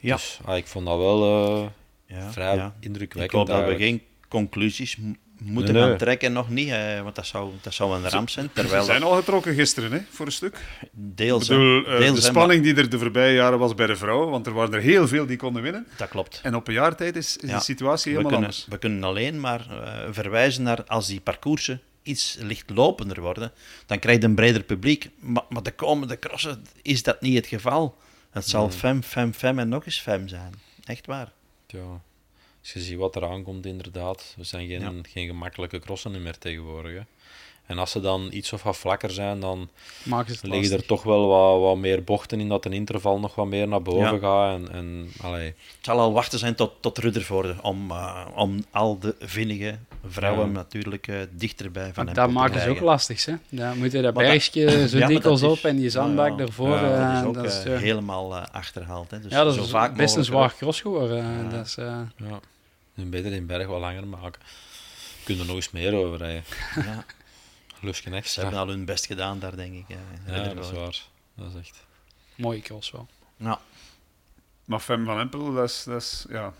[0.00, 0.14] Ja.
[0.14, 1.68] Dus ah, ik vond dat wel eh,
[2.06, 2.76] Ja, vrij ja.
[2.80, 4.96] indrukwekkend Ik hoop dat we geen conclusies
[5.42, 8.46] moeten Nee, gaan trekken, nog niet, eh, want dat zou, dat zou een ramp zijn.
[8.46, 10.58] Ze Terwijl zijn dat al getrokken gisteren, hè, voor een stuk.
[10.92, 13.86] deels, Ik bedoel, hè, eh, deels de spanning die er de voorbije jaren was bij
[13.86, 15.86] de vrouwen, want er waren er heel veel die konden winnen.
[15.96, 16.40] dat klopt.
[16.42, 17.56] En op een jaar tijd is, is Ja.
[17.58, 18.66] de situatie We helemaal kunnen, anders.
[18.70, 23.52] we kunnen alleen maar eh, verwijzen naar als die parcoursen iets lichtlopender worden,
[23.86, 25.10] dan krijg je een breder publiek.
[25.18, 27.96] Maar, maar de komende crossen is dat niet het geval.
[28.30, 28.76] Het zal Nee.
[28.76, 30.54] fem, fem, fem en nog eens fem zijn.
[30.84, 31.32] Echt waar.
[31.66, 31.78] Ja.
[32.60, 34.34] Als je ziet wat er aankomt, inderdaad.
[34.36, 34.92] We zijn geen, Ja.
[35.02, 36.92] geen gemakkelijke crossen meer tegenwoordig.
[36.92, 37.02] Hè.
[37.70, 39.68] En als ze dan iets of wat vlakker zijn, dan
[40.42, 43.68] liggen er toch wel wat, wat meer bochten in, dat een interval nog wat meer
[43.68, 44.18] naar boven Ja.
[44.18, 44.54] gaat.
[44.58, 48.98] En, en, allee, Het zal al wachten zijn tot, tot Ruddervoorde om, eh, om al
[48.98, 50.52] de vinnige vrouwen Ja.
[50.52, 53.34] natuurlijk eh, dichterbij van Maar hem dat te maken ze ook lastig, hè.
[53.48, 56.30] Dan moet je dat Maar dat- bergje zo Ja, dikwijls op is- en die zandbak
[56.30, 56.68] Ja, daarvoor.
[56.68, 59.10] ja, eh, Dat is ook dat is, helemaal eh, achterhaald.
[59.10, 59.20] Hè.
[59.20, 61.18] Dus ja, dat zo is vaak best een zwaar cross geworden.
[61.18, 61.56] eh, Ja.
[61.56, 62.40] Dat is, eh, ja.
[62.94, 64.40] Beter in berg wat langer maken.
[65.24, 66.44] Kunnen er nog eens meer over rijden.
[66.76, 66.84] eh,
[67.80, 69.84] Ja, ze hebben al hun best gedaan daar, denk ik.
[69.88, 71.02] eh, Ja, dat is waar.
[71.34, 71.84] Dat is echt...
[72.34, 73.06] mooie cross wel.
[73.36, 73.58] Nou,
[74.64, 76.52] Maar Fem van Empel, dat is, dat is ja,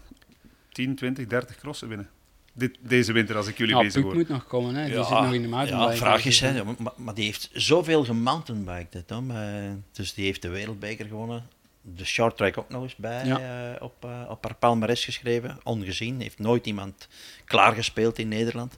[0.73, 2.11] 10, 20, 30 crossen winnen.
[2.53, 4.15] Dit, deze winter, als ik jullie Ja, bezig Puk hoor.
[4.15, 4.85] moet nog komen, hè.
[4.85, 5.91] Die Ja, zit nog in de mountainbike.
[5.93, 8.93] Ja, vraag is, hè, maar, maar die heeft zoveel gemountainbiked.
[8.95, 9.31] Hè, Tom.
[9.31, 11.47] Eh, dus die heeft de wereldbeker gewonnen.
[11.83, 13.73] De short track ook nog eens bij Ja.
[13.75, 15.59] eh, op, eh, op haar palmarès geschreven.
[15.63, 16.21] Ongezien.
[16.21, 17.09] Heeft nooit iemand
[17.45, 18.77] klaargespeeld in Nederland.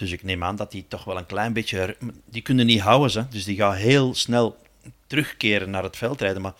[0.00, 1.96] Dus ik neem aan dat die toch wel een klein beetje...
[2.30, 3.24] Die kunnen niet houden, ze.
[3.30, 4.56] dus die gaan heel snel
[5.06, 6.42] terugkeren naar het veld rijden.
[6.42, 6.54] Maar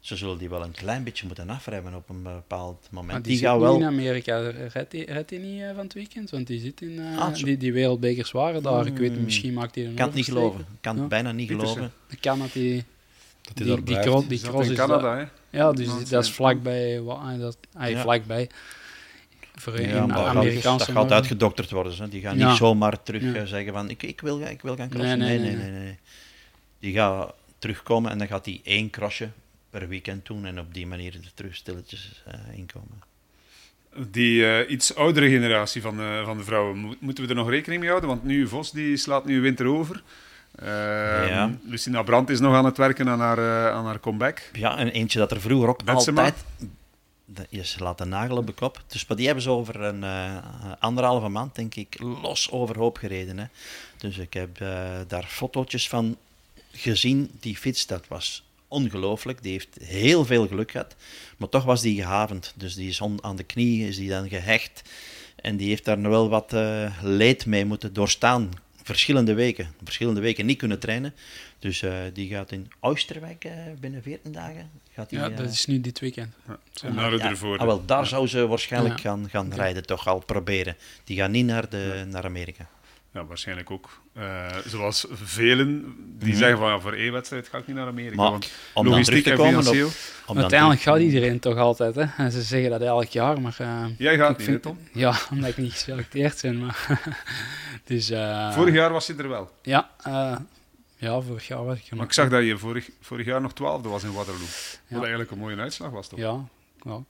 [0.00, 3.12] ze zullen die wel een klein beetje moeten afremmen op een bepaald moment.
[3.12, 3.76] Maar die, die gaan wel...
[3.76, 4.38] in Amerika.
[4.72, 6.30] Redt hij, hij niet eh, van het weekend?
[6.30, 6.98] Want die zit in...
[6.98, 8.86] eh, Ah, die, die wereldbekers waren daar.
[8.86, 9.24] Ik weet Hmm.
[9.24, 10.66] misschien maakt hij een kan het niet geloven.
[10.80, 11.00] kan Ja.
[11.00, 11.74] het bijna niet Pietersen.
[11.76, 11.96] geloven.
[12.08, 12.84] Het kan dat hij...
[13.42, 15.24] Dat hij Die, die, die Die cross in is Canada, hè?
[15.58, 17.02] Ja, dus dat is eh, vlakbij.
[17.38, 18.00] Dat, ah, Ja.
[18.00, 18.48] vlakbij.
[19.54, 21.94] Voor Ja, in maar dat, Amerikaanse dat gaat uitgedokterd worden.
[21.96, 22.08] Hè.
[22.08, 22.48] Die gaan Ja.
[22.48, 23.34] niet zomaar terug Ja.
[23.34, 25.18] eh, zeggen van ik, ik, wil, ik wil gaan Nee, crossen.
[25.18, 25.98] nee, Nee nee nee, nee, nee,
[26.78, 29.28] Die gaat terugkomen en dan gaat hij één crossje
[29.70, 33.02] per weekend doen en op die manier er terug stilletjes eh, inkomen.
[34.10, 37.50] Die eh, iets oudere generatie van, eh, van de vrouwen, mo- moeten we er nog
[37.50, 38.10] rekening mee houden?
[38.10, 40.02] Want nu, Vos die slaat nu winter over.
[41.28, 41.50] Ja.
[41.64, 44.50] Lucinda Brandt is nog aan het werken aan haar, aan haar comeback.
[44.52, 46.24] Ja, en eentje dat er vroeger ook Betsema.
[46.24, 46.44] altijd...
[47.24, 48.82] de- laat de nagel op de kop.
[48.86, 50.36] Dus maar die hebben ze over een eh,
[50.78, 53.38] anderhalve maand, denk ik, los overhoop gereden.
[53.38, 53.44] Hè.
[53.98, 56.16] Dus ik heb eh, daar fotootjes van
[56.72, 57.30] gezien.
[57.40, 59.42] Die fiets, dat was ongelooflijk.
[59.42, 60.94] Die heeft heel veel geluk gehad.
[61.36, 62.52] Maar toch was die gehavend.
[62.56, 64.82] Dus die is aan de knie is die dan gehecht.
[65.36, 68.50] En die heeft daar nog wel wat eh, leed mee moeten doorstaan.
[68.84, 69.74] Verschillende weken.
[69.84, 71.14] Verschillende weken niet kunnen trainen.
[71.58, 74.70] Dus eh, die gaat in Oosterwijk eh, binnen 14 dagen.
[74.92, 76.34] Gaat die, Ja, eh, dat is nu dit weekend.
[76.82, 77.58] En naar ja, ervoor.
[77.58, 79.02] ah, wel, daar zou ze waarschijnlijk Ja.
[79.10, 80.76] gaan, gaan rijden, toch al proberen.
[81.04, 82.68] Die gaan niet naar, de, naar Amerika.
[83.14, 84.00] Ja, waarschijnlijk ook.
[84.12, 86.38] Eh, zoals velen die Mhm.
[86.38, 88.16] zeggen van ja, voor één wedstrijd ga ik niet naar Amerika.
[88.16, 89.90] Maar want om dan terug logistiek te en komen op,
[90.26, 91.94] om dan Uiteindelijk gaat iedereen toch altijd.
[91.94, 92.04] Hè?
[92.16, 93.54] En ze zeggen dat elk jaar, maar...
[93.58, 94.78] eh, Jij gaat niet, vind- Tom?
[94.92, 96.58] Ja, omdat ik niet geselecteerd ben.
[96.58, 97.00] Maar
[97.84, 99.50] dus, eh, Vorig jaar was je er wel.
[99.62, 100.36] Ja, eh,
[100.96, 103.52] ja, vorig jaar was ik er Maar ik zag dat je vorig, vorig jaar nog
[103.54, 104.40] twaalfde was in Waterloo.
[104.40, 104.98] Wat Ja.
[105.00, 106.18] eigenlijk een mooie uitslag was, toch?
[106.18, 106.44] Ja,
[106.82, 107.02] ja,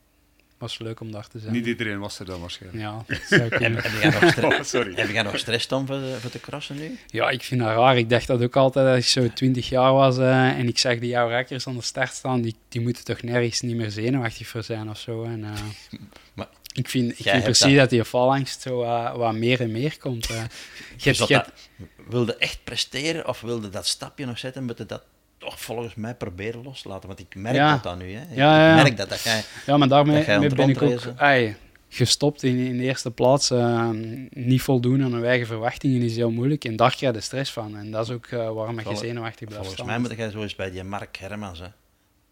[0.64, 1.52] was leuk om daar te zijn.
[1.52, 2.82] Niet iedereen was er dan waarschijnlijk.
[2.82, 3.82] Ja, dat zou Heb, kunnen.
[3.82, 4.94] heb jij nog stress, Oh, sorry.
[4.94, 6.98] heb jij nog stress, Tom, voor, voor te crossen nu?
[7.06, 7.96] Ja, ik vind dat raar.
[7.98, 10.98] Ik dacht dat ook altijd als ik zo 20 jaar was eh, en ik zag
[10.98, 14.46] die jouw rakkers aan de start staan, die, die moeten toch nergens niet meer zenuwachtig
[14.48, 15.24] voor zijn of zo.
[15.24, 15.50] En, eh,
[16.34, 19.98] Maar ik vind, ik vind precies dat die faalangst zo eh, wat meer en meer
[19.98, 20.30] komt.
[20.30, 20.36] eh.
[20.36, 20.44] je
[20.96, 24.64] Dus hebt, dat je hebt- dat- wilde echt presteren of wilde dat stapje nog zetten,
[24.64, 25.02] moet je dat
[25.44, 27.06] toch volgens mij proberen loslaten.
[27.08, 27.72] Want ik merk Ja.
[27.72, 28.12] dat dan nu.
[28.12, 28.20] Hè.
[28.22, 29.44] Ik Ja, ja, merk dat, dat jij...
[29.66, 31.56] Ja, maar daarmee ben ik ook ai,
[31.88, 33.50] gestopt in, in de eerste plaats.
[33.50, 33.88] eh,
[34.30, 36.64] niet voldoen aan hun eigen verwachtingen is heel moeilijk.
[36.64, 37.76] En daar krijg je de stress van.
[37.76, 40.30] En dat is ook eh, waarom ik je Vol- zenuwachtig blijft Volgens mij moet jij
[40.30, 41.66] zo eens bij die Mark Hermans, hè,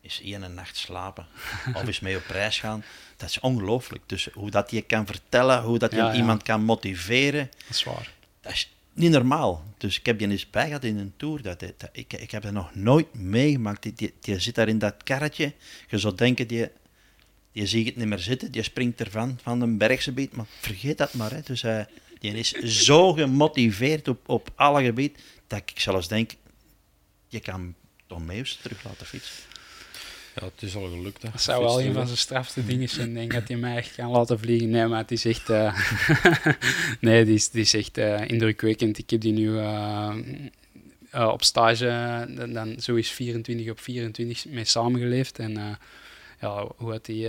[0.02, 1.26] eens één nacht slapen.
[1.74, 2.84] of eens mee op reis gaan.
[3.16, 4.02] Dat is ongelooflijk.
[4.06, 8.10] Dus hoe dat je kan vertellen, hoe dat je iemand kan motiveren, Dat is waar.
[8.40, 9.64] dat is niet normaal.
[9.78, 11.42] Dus ik heb je eens bij gehad in een tour.
[11.42, 13.82] Dat, ik, ik heb dat nog nooit meegemaakt.
[13.82, 15.52] Die, die, zit daar in dat karretje.
[15.88, 16.68] Je zou denken, die,
[17.52, 18.52] die ziet het niet meer zitten.
[18.52, 20.36] Die springt ervan, van een berggebied.
[20.36, 21.30] Maar vergeet dat maar.
[21.30, 21.40] Hè.
[21.40, 21.86] Dus hij
[22.22, 26.30] die is zo gemotiveerd op, op alle gebied, dat ik zelfs denk,
[27.28, 27.74] je kan
[28.06, 29.51] Tom Meus terug laten fietsen.
[30.34, 31.22] Ja, het is al gelukt.
[31.22, 31.30] Hè.
[31.30, 33.08] Dat zou wel een van zijn strafste dingen zijn.
[33.08, 34.70] Ik denk dat hij mij echt kan laten vliegen.
[34.70, 35.50] Nee, maar het is echt...
[35.50, 35.78] eh,
[37.00, 38.98] nee, die is, die is echt eh, indrukwekkend.
[38.98, 40.14] Ik heb die nu eh,
[41.10, 41.86] op stage,
[42.36, 45.38] dan, dan zo is 24 op 24 mee samengeleefd.
[45.38, 45.78] En
[46.40, 47.28] ja, hoe had die,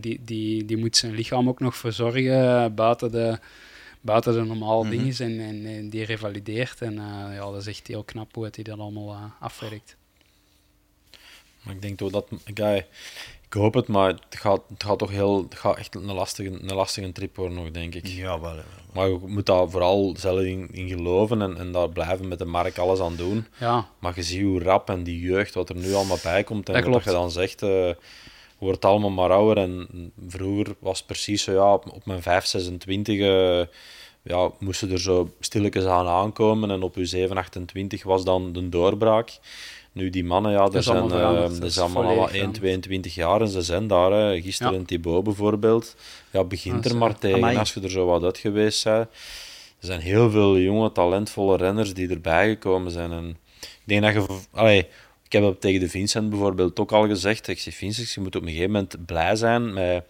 [0.00, 3.38] die, die, die moet zijn lichaam ook nog verzorgen buiten de...
[4.00, 4.90] Buiten de normale Mhm.
[4.90, 6.80] dingen en, en, en die revalideert.
[6.82, 6.94] En
[7.32, 9.96] ja, dat is echt heel knap hoe hij dat allemaal afwerkt.
[11.64, 12.26] Maar ik denk toch dat...
[12.44, 15.42] Ik, ja, ik hoop het, maar het gaat, het gaat toch heel...
[15.42, 18.06] Het gaat echt een lastige, een lastige trip worden nog, denk ik.
[18.06, 18.56] Ja, wel.
[18.92, 22.44] Maar je moet daar vooral zelf in, in geloven en, en daar blijven met de
[22.44, 23.46] markt alles aan doen.
[23.58, 26.68] Ja, Maar je ziet hoe rap en die jeugd wat er nu allemaal bij komt.
[26.68, 27.90] En Dat wat je dan zegt, eh
[28.64, 29.64] wordt allemaal maar ouder.
[29.64, 29.88] En
[30.28, 33.66] vroeger was het precies zo, ja, op, op mijn 5, 26 eh,
[34.22, 36.70] ja, moesten er zo stilletjes aan aankomen.
[36.70, 39.38] En op uw 7, 28 was dan de doorbraak.
[39.94, 43.48] Nu, die mannen, ja, dat zijn, allemaal eh, allemaal allemaal volledig 1, 22 jaar en
[43.48, 44.12] ze zijn daar.
[44.12, 44.40] Hè.
[44.40, 44.84] Gisteren Ja.
[44.84, 45.96] Thibaut bijvoorbeeld.
[46.30, 47.56] Ja, begint er maar eh, tegen amai.
[47.56, 49.06] als je er zo wat uit geweest bent.
[49.78, 53.12] Er zijn heel veel jonge, talentvolle renners die erbij gekomen zijn.
[53.12, 54.38] En ik denk dat je...
[54.50, 54.86] Allee,
[55.24, 57.48] ik heb dat tegen de Vincent bijvoorbeeld ook al gezegd.
[57.48, 60.04] Ik zeg, Vincent, je moet op een gegeven moment blij zijn met,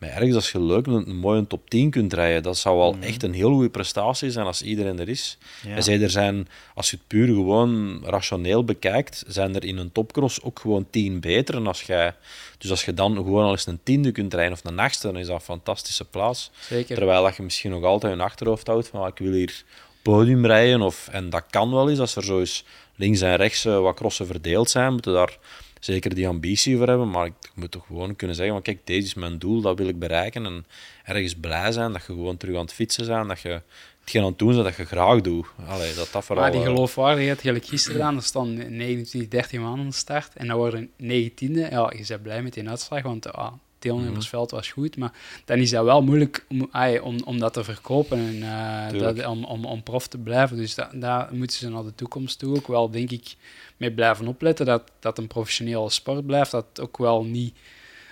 [0.00, 2.42] met ergens als je leuk een, een mooie top 10 kunt rijden.
[2.42, 5.38] Dat zou wel echt een heel goede prestatie zijn als iedereen er is.
[5.66, 5.74] Ja.
[5.74, 9.92] En zij er zijn, als je het puur gewoon rationeel bekijkt, zijn er in een
[9.92, 12.14] topcross ook gewoon 10 beter dan als jij.
[12.58, 15.18] Dus als je dan gewoon al eens een tiende kunt rijden of een achtste, dan
[15.18, 16.50] is dat een fantastische plaats.
[16.60, 16.96] zeker.
[16.96, 19.64] Terwijl dat je misschien nog altijd in je achterhoofd houdt van ik wil hier
[20.02, 20.82] podium rijden.
[20.82, 22.64] Of, en dat kan wel eens, als er zo eens
[22.96, 25.38] links en rechts eh, wat crossen verdeeld zijn, moeten daar
[25.80, 27.10] zeker die ambitie voor hebben.
[27.10, 29.88] Maar ik moet toch gewoon kunnen zeggen, van, kijk, deze is mijn doel, dat wil
[29.88, 30.46] ik bereiken.
[30.46, 30.66] En
[31.04, 33.62] ergens blij zijn, dat je gewoon terug aan het fietsen bent, dat je
[34.00, 35.46] hetgeen aan het doen bent dat je graag doet.
[35.66, 36.44] Allee, dat dat vooral...
[36.44, 40.34] Maar die eh, geloofwaardigheid, gelijk gisteren dan, er staan 29, 30 man aan de start
[40.34, 41.70] en dan worden 19e.
[41.70, 45.12] Ja, je bent blij met die uitslag, want ah, deelnemersveld was goed, maar
[45.44, 49.26] dan is dat wel moeilijk om, ai, om, om dat te verkopen en eh, dat,
[49.26, 50.56] om, om, om prof te blijven.
[50.56, 53.34] Dus da- daar moeten ze naar de toekomst toe ook wel, denk ik,
[53.80, 57.54] mee blijven opletten dat dat een professionele sport blijft, dat ook wel niet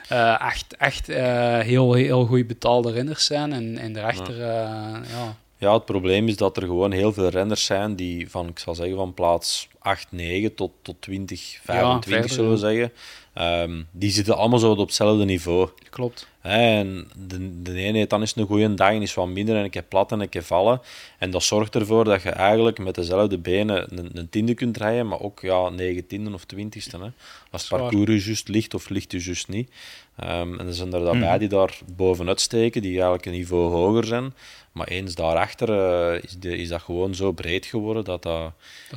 [0.09, 5.37] eh, echt, echt eh, heel, heel goed betaalde renners zijn en, en daarachter, eh, ja,
[5.59, 8.75] Ja, het probleem is dat er gewoon heel veel renners zijn die van, ik zal
[8.75, 12.63] zeggen, van plaats 8, 9 tot, tot 20, 25 verder, zullen we ja.
[12.63, 12.93] zeggen.
[13.39, 15.69] Ehm, die zitten allemaal zo op hetzelfde niveau.
[15.91, 16.27] klopt.
[16.41, 19.65] En de, de ene heeft dan eens een goede dag en is wat minder en
[19.65, 20.81] een keer plat en een keer vallen.
[21.19, 25.09] En dat zorgt ervoor dat je eigenlijk met dezelfde benen een, een tiende kunt rijden,
[25.09, 26.99] maar ook ja, negen tienden of twintigste.
[26.99, 27.09] Hè.
[27.51, 29.71] Als het parcours u juist ligt of ligt u juist niet.
[30.17, 34.05] Ehm, en er zijn er daarbij die daar bovenuit steken, die eigenlijk een niveau hoger
[34.05, 34.35] zijn.
[34.73, 38.53] Maar eens daarachter eh, is, de, is dat gewoon zo breed geworden dat dat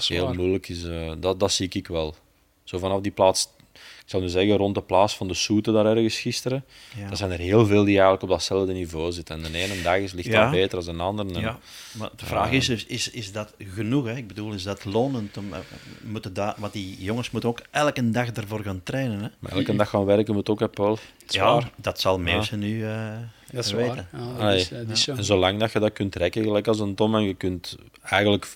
[0.08, 0.84] heel moeilijk is.
[0.84, 2.16] eh, dat, dat zie ik wel.
[2.64, 3.61] Zo vanaf die plaats, ik
[4.06, 6.64] zou nu zeggen rond de plaats van de Soete daar ergens gisteren.
[6.98, 7.10] Ja.
[7.10, 9.46] Er zijn er heel veel die eigenlijk op datzelfde niveau zitten.
[9.46, 10.42] En de ene dag is, ligt Ja.
[10.42, 11.34] dat beter dan de andere.
[11.34, 11.60] En, Ja,
[11.92, 14.06] maar de vraag is, is, is, is dat genoeg?
[14.06, 14.16] Hè?
[14.16, 15.38] Ik bedoel, is dat lonend?
[15.38, 15.60] Om, eh,
[16.02, 19.20] moeten dat, want die jongens moeten ook elke dag ervoor gaan trainen.
[19.22, 19.28] Hè?
[19.40, 20.98] Maar elke dag gaan werken moet ook, hè, Paul.
[21.28, 23.12] is Ja, dat zal Meeuwse nu eh,
[23.52, 24.08] Dat is weten.
[24.12, 24.22] waar.
[24.22, 25.16] Ja, dat Allee, is, eh, dat is zo.
[25.16, 28.48] En zolang dat je dat kunt trekken, gelijk als een Tom, en je kunt eigenlijk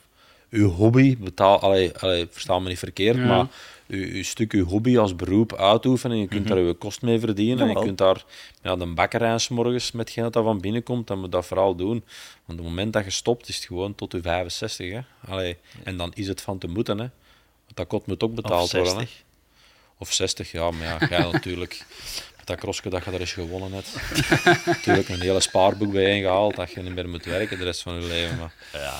[0.49, 3.25] je hobby betaal, allee, allee, versta me niet verkeerd, Ja.
[3.25, 3.47] maar
[3.87, 7.59] je, stuk je hobby als beroep uitoefenen en je kunt daar je kost mee verdienen
[7.59, 8.25] en je kunt daar
[8.61, 12.03] ja, de bakkerij 's morgens met geen dat van binnenkomt, dan moet dat vooral doen.
[12.45, 14.91] Want op het moment dat je stopt, is het gewoon tot je 65.
[14.91, 14.99] Hè?
[15.27, 16.97] Allee, en dan is het van te moeten.
[16.97, 17.09] Hè?
[17.63, 18.93] Want dat kot moet ook betaald worden.
[18.93, 18.99] Hè?
[18.99, 19.23] 60.
[19.97, 21.85] Of 60, ja, maar ja, jij natuurlijk.
[22.37, 23.95] Met dat crossje dat je er eens gewonnen hebt.
[24.65, 28.07] natuurlijk een hele spaarboek bijeengehaald dat je niet meer moet werken de rest van je
[28.07, 28.37] leven.
[28.37, 28.99] Maar Ja,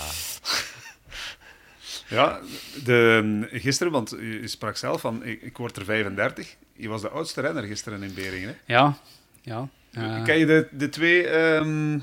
[2.84, 6.56] de, gisteren, want je sprak zelf van, ik, ik word er 35.
[6.74, 8.48] Je was de oudste renner gisteren in Beringen.
[8.65, 8.74] Hè?
[8.74, 8.98] Ja,
[9.41, 9.68] ja.
[9.94, 12.00] eh, Ken je de, de twee, ehm,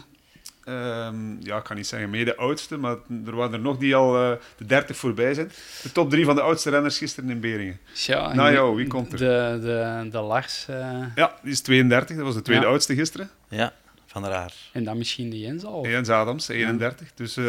[0.64, 4.16] ehm, ja, ik kan niet zeggen mede oudste, maar er waren er nog die al
[4.32, 5.52] eh, de 30 voorbij zijn.
[5.82, 7.78] De top drie van de oudste renners gisteren in Beringen.
[7.94, 9.18] tja, en Nou, jou, wie komt er?
[9.18, 12.70] De, de, de Lars eh, Ja, die is 32, dat was de tweede Ja.
[12.70, 13.30] oudste gisteren.
[13.48, 13.72] Ja,
[14.12, 14.54] van raar.
[14.72, 15.86] en dan misschien de Jens al.
[15.86, 17.14] Jens Adams, 31.
[17.14, 17.44] Dus eh,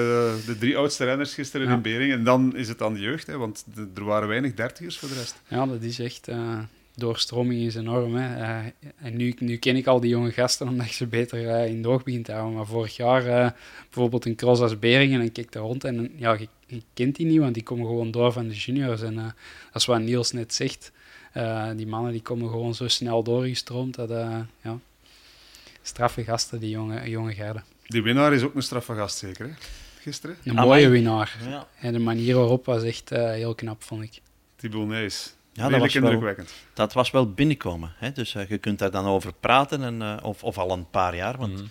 [0.45, 1.73] de drie oudste renners gisteren Ja.
[1.73, 2.17] in Beringen.
[2.17, 5.10] En dan is het aan de jeugd, hè, want de- er waren weinig dertigers voor
[5.10, 5.41] de rest.
[5.47, 6.28] Ja, dat is echt...
[6.28, 6.60] eh
[6.95, 8.15] doorstroming is enorm.
[8.15, 8.41] Hè.
[8.43, 8.65] Eh,
[9.02, 11.82] en nu, nu ken ik al die jonge gasten omdat je ze beter eh, in
[11.82, 12.56] de oog begint te houden.
[12.56, 13.52] Maar vorig jaar eh,
[13.84, 17.15] bijvoorbeeld een cross als Beringen en ik keek daar rond en ja, je, je kent
[17.15, 19.02] die niet, want die komen gewoon door van de juniors.
[19.02, 19.23] En eh,
[19.71, 20.91] dat is wat Niels net zegt.
[21.32, 23.95] Eh, die mannen die komen gewoon zo snel doorgestroomd.
[23.95, 24.80] Dat, eh, ja,
[25.84, 27.63] straffe gasten, die jonge, jonge garden.
[27.88, 29.52] Die winnaar is ook een straffe gast, zeker, hè?
[30.00, 30.36] Gisteren.
[30.43, 30.67] Een Amai.
[30.67, 31.38] mooie winnaar.
[31.50, 34.22] Ja, En de manier waarop was echt eh, heel knap, vond ik.
[34.56, 35.34] Thibaut Nijs.
[35.54, 36.54] ja dat, was wel, indrukwekkend.
[36.74, 37.93] dat was wel binnenkomen.
[37.98, 38.12] Hè?
[38.12, 41.15] Dus eh, je kunt daar dan over praten, en, eh, of, of al een paar
[41.15, 41.38] jaar.
[41.38, 41.63] Want Mhm.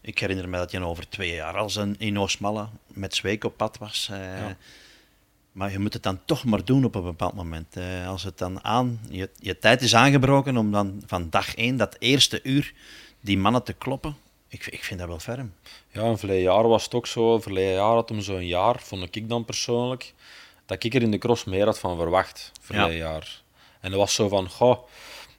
[0.00, 3.56] ik herinner me dat je over twee jaar als een in Oostmalle met Zweek op
[3.56, 4.08] pad was.
[4.12, 4.56] eh, Ja.
[5.52, 7.76] Maar je moet het dan toch maar doen op een bepaald moment.
[7.76, 11.76] Eh, als het dan aan, je, je tijd is aangebroken om dan van dag één,
[11.76, 12.72] dat eerste uur,
[13.20, 14.16] die mannen te kloppen.
[14.48, 15.52] Ik, ik vind dat wel ferm.
[15.92, 17.38] Ja, en verleden jaar was het ook zo.
[17.40, 20.14] Verleden jaar had hem zo'n jaar, vond ik dan persoonlijk,
[20.66, 22.52] dat ik er in de cross meer had van verwacht.
[22.60, 23.42] Verleden jaar.
[23.80, 24.78] En dat was zo van, goh,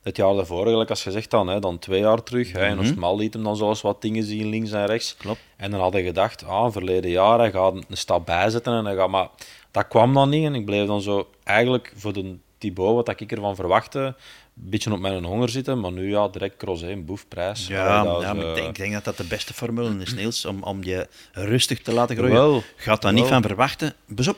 [0.01, 2.51] het jaar daarvoor, gelijk als je zegt dan, hè, dan twee jaar terug.
[2.51, 2.85] Hè, en Mhm.
[2.85, 5.15] Oostmal liet hem dan zoals wat dingen zien, links en rechts.
[5.17, 5.39] Klopt.
[5.57, 8.73] En dan had ik gedacht, ah, verleden jaar, hij gaat een stap bijzetten.
[8.73, 9.27] En hij gaat, maar
[9.71, 10.45] dat kwam dan niet.
[10.45, 14.15] En ik bleef dan zo, eigenlijk voor de Thibaut, wat ik ervan verwachtte, een
[14.53, 15.79] beetje op mijn honger zitten.
[15.79, 17.67] Maar nu, ja, direct cross, een boefprijs.
[17.67, 19.53] Ja, Allee, dat ja is, maar ik eh, denk, ik denk dat dat de beste
[19.53, 22.33] formule is, Niels, om, om je rustig te laten groeien.
[22.33, 23.93] Wel, Gaat daar niet van verwachten.
[24.15, 24.37] Pas op,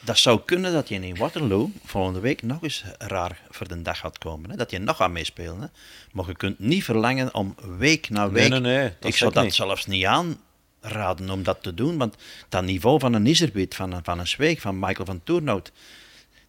[0.00, 3.98] dat zou kunnen dat je in Waterloo volgende week nog eens raar voor de dag
[3.98, 4.50] gaat komen.
[4.50, 4.56] Hè?
[4.56, 5.60] Dat je nog gaat meespelen.
[5.60, 5.66] Hè?
[6.12, 8.48] Maar je kunt niet verlangen om week na Nee, week...
[8.50, 8.92] nee, nee.
[8.98, 9.54] Dat ik zou dat niet.
[9.54, 12.16] zelfs niet aanraden om dat te doen, want
[12.48, 15.72] dat niveau van een Iserbiet, van een, van een Zweek, van Michael van Toernout,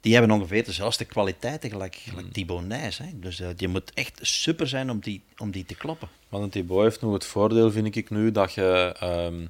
[0.02, 2.32] die hebben ongeveer dezelfde kwaliteiten gelijk, gelijk Hmm.
[2.32, 2.98] Thibaut Nijs.
[2.98, 3.06] Hè?
[3.14, 6.10] Dus eh, je moet echt super zijn om die, om die te kloppen.
[6.30, 8.96] Want een Thibaut heeft nog het voordeel, vind ik nu, dat je...
[9.00, 9.46] ehm,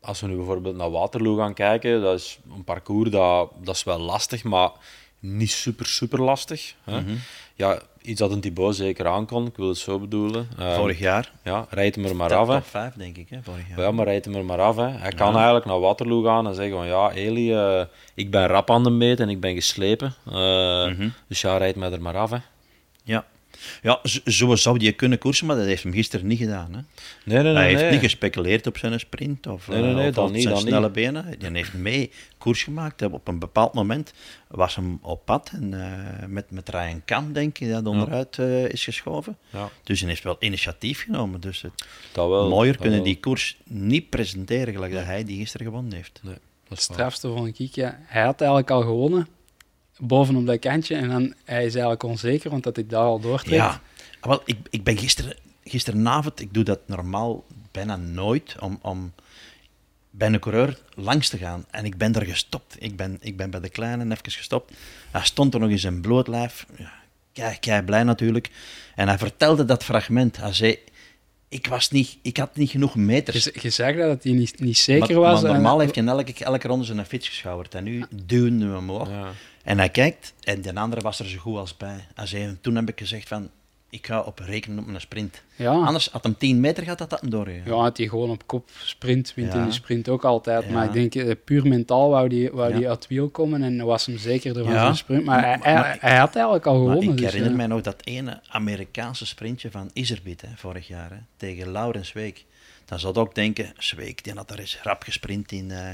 [0.00, 3.84] als we nu bijvoorbeeld naar Waterloo gaan kijken, dat is een parcours dat, dat is
[3.84, 4.70] wel lastig, maar
[5.18, 6.74] niet super, super lastig.
[6.84, 7.00] Hè?
[7.00, 7.14] Mhm.
[7.54, 10.48] Ja, iets dat een Thibaut zeker aan kon, ik wil het zo bedoelen.
[10.58, 11.32] Ehm, Vorig jaar.
[11.44, 12.48] Ja, rijd hem er maar af.
[12.48, 13.80] Top 5, denk ik, hè, vorig jaar.
[13.80, 14.76] Ja, maar rijd hem er maar af.
[14.76, 14.88] Hè.
[14.88, 17.82] Hij kan eigenlijk naar Waterloo gaan en zeggen van ja, Eli, eh,
[18.14, 20.14] ik ben rap aan de meet en ik ben geslepen.
[20.26, 20.32] Eh,
[20.86, 21.08] Mhm.
[21.28, 22.30] Dus ja, rijd mij er maar af.
[22.30, 22.36] Hè.
[23.04, 23.24] Ja.
[23.82, 26.72] Ja, zo, zo zou die kunnen koersen, maar dat heeft hem gisteren niet gedaan.
[26.74, 26.80] Hè?
[27.24, 27.54] Nee, nee, nee.
[27.54, 27.90] Hij heeft nee.
[27.90, 30.54] niet gespeculeerd op zijn sprint of, Nee, nee, eh, nee, of dan op niet, zijn
[30.54, 30.92] dan snelle niet.
[30.92, 31.24] benen.
[31.24, 33.02] Hij heeft mee koers gemaakt.
[33.02, 34.12] Op een bepaald moment
[34.48, 38.68] was hem op pad en eh, met, met Ryan Kam, denk ik, dat onderuit eh,
[38.68, 39.36] is geschoven.
[39.50, 41.40] Ja, Dus hij heeft wel initiatief genomen.
[41.40, 42.48] Dus het, dat wel.
[42.48, 43.08] mooier dat kunnen wel.
[43.08, 46.20] die koers niet presenteren gelijk dat hij die gisteren gewonnen heeft.
[46.22, 49.28] Nee, dat Het is strafste vond ik, ja, hij had eigenlijk al gewonnen,
[50.06, 53.56] bovenop dat kantje, en dan hij is eigenlijk onzeker, want dat hij daar al doortrekt.
[53.56, 53.80] Ja,
[54.24, 59.12] Ah, wel, ik, ik ben gisteren, gisteravond, ik doe dat normaal bijna nooit, om, om
[60.10, 61.64] bij een coureur langs te gaan.
[61.70, 62.76] En ik ben er gestopt.
[62.78, 64.72] Ik ben, ik ben bij de kleine even gestopt.
[65.10, 66.66] Hij stond er nog in zijn bloot lijf.
[67.32, 68.50] Ja, blij natuurlijk.
[68.94, 70.36] En hij vertelde dat fragment.
[70.36, 70.78] Hij zei,
[71.54, 73.44] ik, was niet, ik had niet genoeg meters.
[73.44, 75.40] Je, je zag dat hij niet, niet zeker maar, was.
[75.42, 77.74] maar en- normaal heeft hij elke, elke ronde zijn fiets geschouwerd.
[77.74, 79.08] En nu duwde we hem omhoog.
[79.08, 79.30] Ja.
[79.62, 82.06] En hij kijkt, en de andere was er zo goed als bij.
[82.24, 83.50] Zei, toen heb ik gezegd van,
[83.94, 85.42] ik ga op rekenen op een sprint.
[85.56, 87.62] ja, Anders had hem 10 meter gehad, dat dat hem doorgegaan.
[87.64, 89.58] ja, had hij gewoon op kop sprint, wint Ja.
[89.58, 90.70] in de sprint ook altijd.
[90.70, 93.84] Maar ik denk, eh, puur mentaal wou die, wou die uit het wiel komen en
[93.84, 94.80] was hem zekerder van Ja.
[94.80, 95.24] zijn sprint.
[95.24, 97.02] Maar, hij, Maar- maar- hij, hij had eigenlijk al gewonnen.
[97.10, 101.18] ik dus, herinner mij nog dat ene Amerikaanse sprintje van Iserbiet hè, vorig jaar hè,
[101.36, 102.44] tegen Laurens Week.
[102.84, 105.90] Dan zou ook denken, Zweek die had daar eens rap gesprint in, eh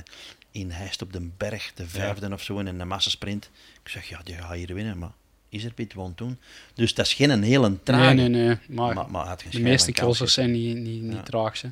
[0.53, 3.51] in Heist op den Berg, de vijfde of zo, in een massasprint.
[3.83, 5.13] Ik zeg, ja, die gaat hier winnen, maar
[5.51, 6.39] Iserbiet won toen.
[6.75, 8.15] Dus dat is geen een hele trage.
[8.15, 8.59] Nee, nee, nee.
[8.69, 11.23] Maar, Maar, de meeste crossers zijn niet, niet, niet Ja.
[11.23, 11.61] traag.
[11.61, 11.69] hè.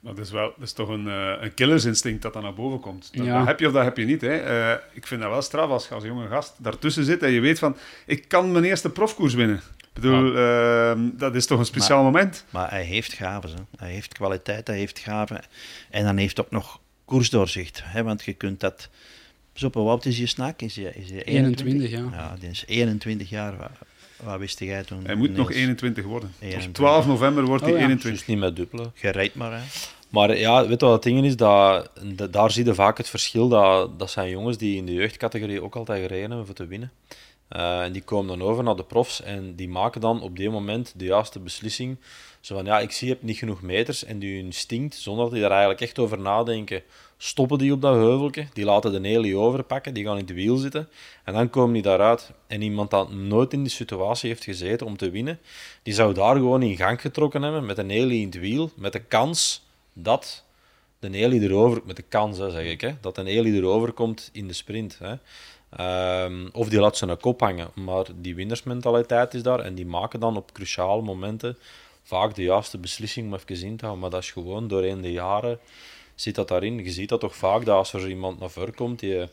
[0.00, 2.80] Maar dat is, wel, dat is toch een, eh, een killersinstinct dat dan naar boven
[2.80, 3.10] komt.
[3.16, 3.38] Dat, Ja.
[3.38, 4.20] dat heb je of dat heb je niet.
[4.20, 4.36] Hè.
[4.36, 7.40] Eh, ik vind dat wel straf als je als jonge gast daartussen zit en je
[7.40, 9.56] weet van, ik kan mijn eerste profkoers winnen.
[9.78, 12.44] Ik bedoel, ehm, dat is toch een speciaal moment.
[12.50, 13.50] Maar hij heeft gaven.
[13.50, 13.62] Hè.
[13.76, 15.40] Hij heeft kwaliteit, hij heeft gaven.
[15.90, 17.80] En dan heeft ook nog koersdoorzicht.
[17.84, 18.88] Hè, want je kunt dat...
[19.54, 20.62] Zo, hoe oud is je snaak?
[20.62, 22.08] Is je, is je 21, ja.
[22.12, 23.56] Ja, die is 21 jaar.
[23.56, 23.70] Wat,
[24.22, 25.04] wat wist jij toen?
[25.04, 25.60] Hij moet nog Niels?
[25.60, 26.28] 21 worden.
[26.28, 26.72] Op 21.
[26.72, 27.84] 12 november wordt hij Oh ja.
[27.84, 28.18] 21.
[28.20, 28.92] Dus niet met dubbelen.
[28.94, 29.62] Je rijdt maar, hè.
[30.08, 31.36] Maar ja, weet je wat het ding is?
[31.36, 33.48] Dat, dat- daar zie je vaak het verschil.
[33.48, 36.92] Dat, dat zijn jongens die in de jeugdcategorie ook altijd gereden hebben voor te winnen.
[37.48, 40.50] Eh, en die komen dan over naar de profs en die maken dan op die
[40.50, 41.96] moment de juiste beslissing.
[42.44, 44.04] Zo van, ja, ik zie, je hebt niet genoeg meters.
[44.04, 46.82] En die instinct, zonder dat die daar eigenlijk echt over nadenken,
[47.16, 48.46] stoppen die op dat heuveltje.
[48.52, 50.88] Die laten de Nelly overpakken, die gaan in het wiel zitten.
[51.24, 52.32] En dan komen die daaruit.
[52.46, 55.38] En iemand dat nooit in die situatie heeft gezeten om te winnen,
[55.82, 58.92] die zou daar gewoon in gang getrokken hebben met een Nelly in het wiel, met
[58.92, 60.44] de kans dat
[60.98, 64.30] de Nelly erover, met de kans hè, zeg ik, hè, dat een Nelly erover komt
[64.32, 64.98] in de sprint.
[64.98, 65.14] Hè.
[65.76, 67.70] Ehm, of die laat zijn kop hangen.
[67.74, 71.58] Maar die winnersmentaliteit is daar en die maken dan op cruciale momenten
[72.04, 74.00] vaak de juiste beslissing om even in te houden.
[74.02, 75.58] Maar dat is gewoon doorheen de jaren
[76.14, 76.84] zit dat daarin.
[76.84, 79.26] Je ziet dat toch vaak dat als er iemand naar voren komt die.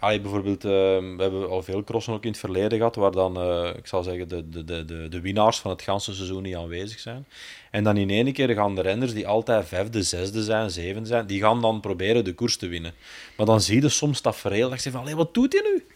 [0.00, 3.36] Allee, bijvoorbeeld, eh, we hebben al veel crossen ook in het verleden gehad, waar dan,
[3.36, 6.98] eh, ik zal zeggen, de, de, de, de, winnaars van het ganse seizoen niet aanwezig
[6.98, 7.26] zijn.
[7.70, 11.26] En dan in één keer gaan de renners die altijd vijfde, zesde zijn, zevende zijn,
[11.26, 12.94] die gaan dan proberen de koers te winnen.
[13.36, 15.86] Maar dan zie je soms dat verhaal, dat je van, allee, wat doet hij nu?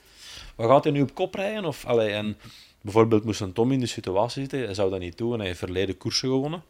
[0.54, 1.64] Wat gaat hij nu op kop rijden?
[1.64, 2.36] Of, allee, en
[2.82, 5.46] bijvoorbeeld moest een Tom in de situatie zitten, hij zou dat niet doen en hij
[5.46, 6.62] heeft verleden koersen gewonnen.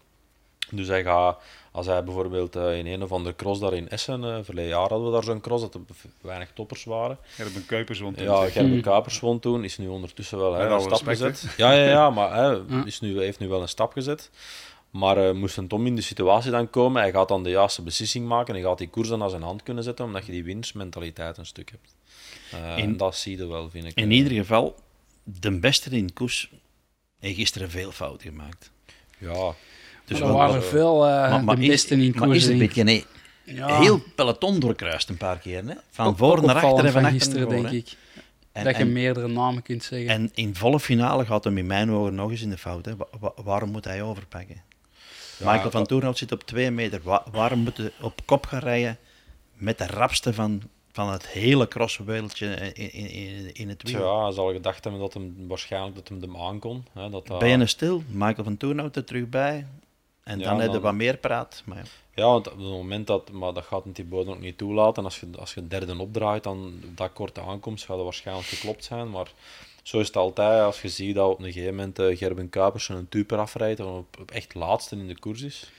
[0.71, 1.39] Dus hij gaat,
[1.73, 4.89] als hij bijvoorbeeld eh, in een of andere cross daar in Essen, eh verleden jaar
[4.89, 5.81] hadden we daar zo'n cross, dat er
[6.21, 7.19] weinig toppers waren.
[7.25, 8.25] Gerben Kuipers won toen.
[8.25, 8.49] Ja.
[8.49, 11.57] Gerben Kuipers won toen, is nu ondertussen wel hè, een stap respect, gezet.
[11.57, 14.31] Ja, ja, ja, maar hè, is nu, heeft nu wel een stap gezet.
[14.91, 17.83] Maar eh, moest een Tom in de situatie dan komen, hij gaat dan de juiste
[17.83, 20.33] beslissing maken en hij gaat die koers dan naar zijn hand kunnen zetten, omdat je
[20.33, 21.95] die winstmentaliteit een stuk hebt.
[22.53, 23.95] Eh, In- en dat zie je wel, vind ik.
[23.95, 24.75] In ieder geval,
[25.25, 26.51] de beste in de koers
[27.19, 28.71] heeft gisteren veel fouten gemaakt.
[29.19, 29.55] Ja,
[30.05, 32.37] Dus Maar er waren veel eh de is- beste in maar koers.
[32.37, 32.67] is een denk ik.
[32.69, 33.05] beetje nee,
[33.57, 33.81] Ja.
[33.81, 35.65] heel peloton doorkruist een paar keer.
[35.67, 35.75] Hè?
[35.91, 37.97] Van Ook- voor ook naar achter en van van achter naar gisteren, denk ik.
[38.53, 40.09] En, dat je en, meerdere namen kunt zeggen.
[40.11, 42.85] en in volle finale gaat hem in mijn ogen nog eens in de fout.
[42.85, 42.97] Hè?
[42.97, 44.63] Wa- wa- waarom moet hij overpakken?
[45.39, 47.01] Ja, Michael van Toorhout zit op twee meter.
[47.03, 48.99] Wa- waarom moet hij op kop gaan rijden
[49.55, 54.01] met de rapste van, van het hele crosswereldje in, in, in, het wiel?
[54.01, 56.85] ja, hij zal gedacht hebben dat hem waarschijnlijk dat hem hem aankon.
[56.93, 58.03] Hè, dat dat- Ben je stil?
[58.09, 59.67] Michael van Toorhout er terug bij.
[60.23, 61.63] En Ja, dan heb je dan- wat meer praat.
[61.65, 61.83] Maar ja.
[62.15, 65.05] Ja, want op het moment dat, maar dat gaat die bodem ook niet toelaten.
[65.05, 69.11] Als je, als je derde opdraait, dan dat korte aankomst gaat het waarschijnlijk geklopt zijn.
[69.11, 69.33] Maar
[69.83, 70.63] zo is het altijd.
[70.63, 73.87] Als je ziet dat op een gegeven moment eh, Gerben Kuipers een tuper afrijdt en
[73.87, 75.71] op, op echt laatste in de koers is.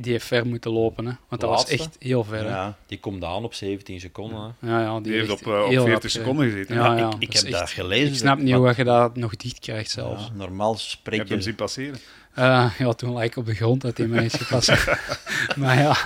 [0.00, 1.12] Die heeft ver moeten lopen, hè.
[1.28, 2.38] want dat was echt heel ver.
[2.38, 2.48] hè.
[2.48, 2.76] Ja.
[2.86, 4.54] Die komt aan op 17 seconden.
[4.60, 4.68] Hè.
[4.70, 6.74] Ja, ja, Die heeft op, eh, op heel 40 rap, eh, seconden gezeten.
[6.74, 9.16] Ja, ik- ja, ik dat heb dat echt- gelezen, Ik snap niet hoe je dat
[9.16, 10.24] nog dicht krijgt zelfs.
[10.24, 11.42] Ja, normaal Ik spreek heb hem je...
[11.42, 11.98] zien passeren.
[12.34, 14.98] Eh, ja, toen lag ik op de grond dat hij mij is gepasseerd.
[15.56, 15.96] maar ja,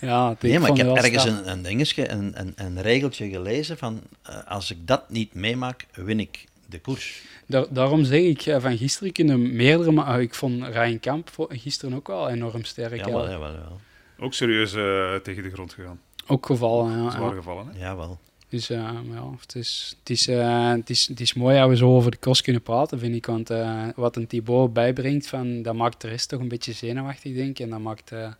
[0.00, 4.00] ja Nee, maar ik heb ergens een, een dingetje, een, een, een regeltje gelezen van
[4.22, 7.22] eh, als ik dat niet meemaak, win ik de koers.
[7.46, 9.92] Daar, daarom zeg ik, van gisteren kunnen meerdere...
[9.92, 12.96] Maar ik vond Ryan Kamp gisteren ook wel enorm sterk.
[12.96, 13.06] Ja.
[13.06, 13.80] jawel, jawel.
[14.18, 16.00] Ook serieus eh, tegen de grond gegaan.
[16.26, 17.10] Ook gevallen, ja.
[17.10, 17.34] Zwaar ja.
[17.34, 17.78] gevallen, hè?
[17.78, 18.18] Jawel.
[18.48, 18.76] Dus eh,
[19.12, 22.10] ja, het is, het, is, eh, het, is, het is mooi dat we zo over
[22.10, 23.26] de cross kunnen praten, vind ik.
[23.26, 27.34] Want eh, wat een Thibaut bijbrengt, van, dat maakt de rest toch een beetje zenuwachtig,
[27.34, 27.58] denk ik.
[27.58, 28.32] En dat maakt eh,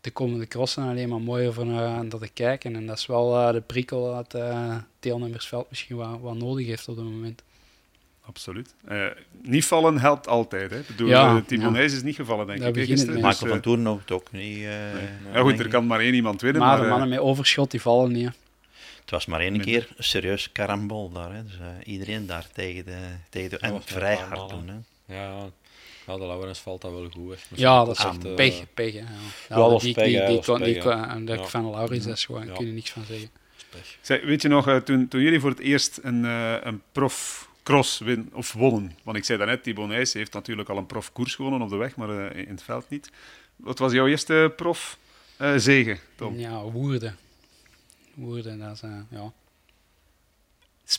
[0.00, 2.76] de komende crossen alleen maar mooier van uh, naar te kijken.
[2.76, 6.66] En dat is wel eh, de prikkel dat eh het deelnemersveld misschien wat, wat nodig
[6.66, 7.42] heeft op het moment.
[8.30, 8.74] Absoluut.
[8.84, 9.06] Eh,
[9.42, 10.70] niet vallen helpt altijd.
[10.70, 10.80] Hè.
[10.86, 11.78] Bedoel, Ja, eh, ja.
[11.78, 12.74] Is niet gevallen, denk Daar ik.
[12.86, 13.14] gisteren.
[13.14, 14.56] Dus, Michael van Toeren ook, niet.
[14.56, 14.94] eh,
[15.32, 16.60] ja, goed, er kan maar één iemand winnen.
[16.62, 18.24] Maar Maar, de mannen met overschot, die vallen niet.
[18.24, 18.30] hè.
[19.00, 19.66] Het was maar één Minder.
[19.70, 21.34] keer een serieus karambol daar.
[21.34, 21.42] Hè.
[21.44, 22.96] Dus eh, iedereen daar tegen de...
[23.28, 24.68] Tegen de en vrij hard doen.
[24.68, 25.14] Hè.
[25.14, 25.36] Ja,
[26.06, 27.30] ja de Laurens valt dat wel goed.
[27.30, 27.36] Hè.
[27.56, 28.92] Ja, dat is echt, pech, pech.
[28.92, 29.04] hè, Ja.
[29.48, 31.44] Ja, dat was die, pech, die, die, die, Ja.
[31.44, 32.52] van Laurens, gewoon, Ja.
[32.52, 33.30] kun je niks van zeggen.
[33.70, 33.96] pech.
[34.00, 36.82] Zeg, weet je nog, eh, toen, toen jullie voor het eerst een, eh, een
[37.70, 41.34] profcross win, of wonnen, want ik zei daarnet, Thibaut Nijs heeft natuurlijk al een profkoers
[41.34, 43.10] gewonnen op de weg, maar eh, in het veld niet.
[43.56, 44.98] Wat was jouw eerste prof
[45.36, 46.38] eh, zegen, Tom?
[46.38, 47.16] Ja, Woerden.
[48.14, 49.32] Woerden, dat is, eh, ja...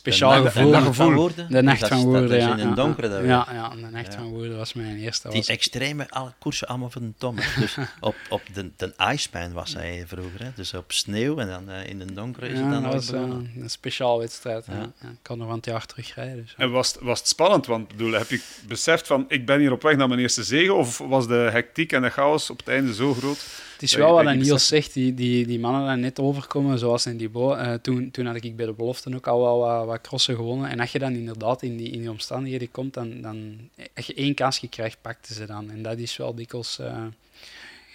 [0.02, 0.64] Speciaal gevoel.
[0.64, 1.14] De nacht van gevoel.
[1.14, 1.50] Woerden.
[1.50, 2.52] De nacht van is ja.
[2.52, 4.18] in een ja, donkere dat ja, ja, de nacht Ja.
[4.18, 5.28] van Woerden was mijn eerste.
[5.28, 7.54] Die Was, extreme alle koersen allemaal van de Thomas.
[7.54, 10.42] Dus op, op de, de Iceman was hij vroeger.
[10.42, 10.50] Hè.
[10.54, 13.12] Dus op sneeuw en dan eh, in de donkere is ja, het dan dat was
[13.12, 14.66] eh, een speciaal wedstrijd.
[14.66, 14.72] Ja.
[14.74, 14.92] Ja.
[15.00, 16.36] Ja, ik kan nog van het jaar terugrijden.
[16.42, 17.66] Dus, En was, het- was het spannend?
[17.66, 20.76] Want bedoel, heb je beseft van, ik ben hier op weg naar mijn eerste zegen?
[20.76, 23.46] Of was de hectiek en de chaos op het einde zo groot?
[23.82, 27.16] Het is wel wat Niels zegt, die, die, die mannen daar net overkomen, zoals in
[27.16, 30.00] die bo eh, toen, toen had ik bij de belofte ook al wel wat, wat
[30.00, 30.70] crossen gewonnen.
[30.70, 33.58] En als je dan inderdaad in die, in die omstandigheden komt, dan, dan
[33.94, 35.70] als je één kansje krijgt, pakten ze dan.
[35.70, 36.78] En dat is wel dikwijls...
[36.78, 37.04] eh,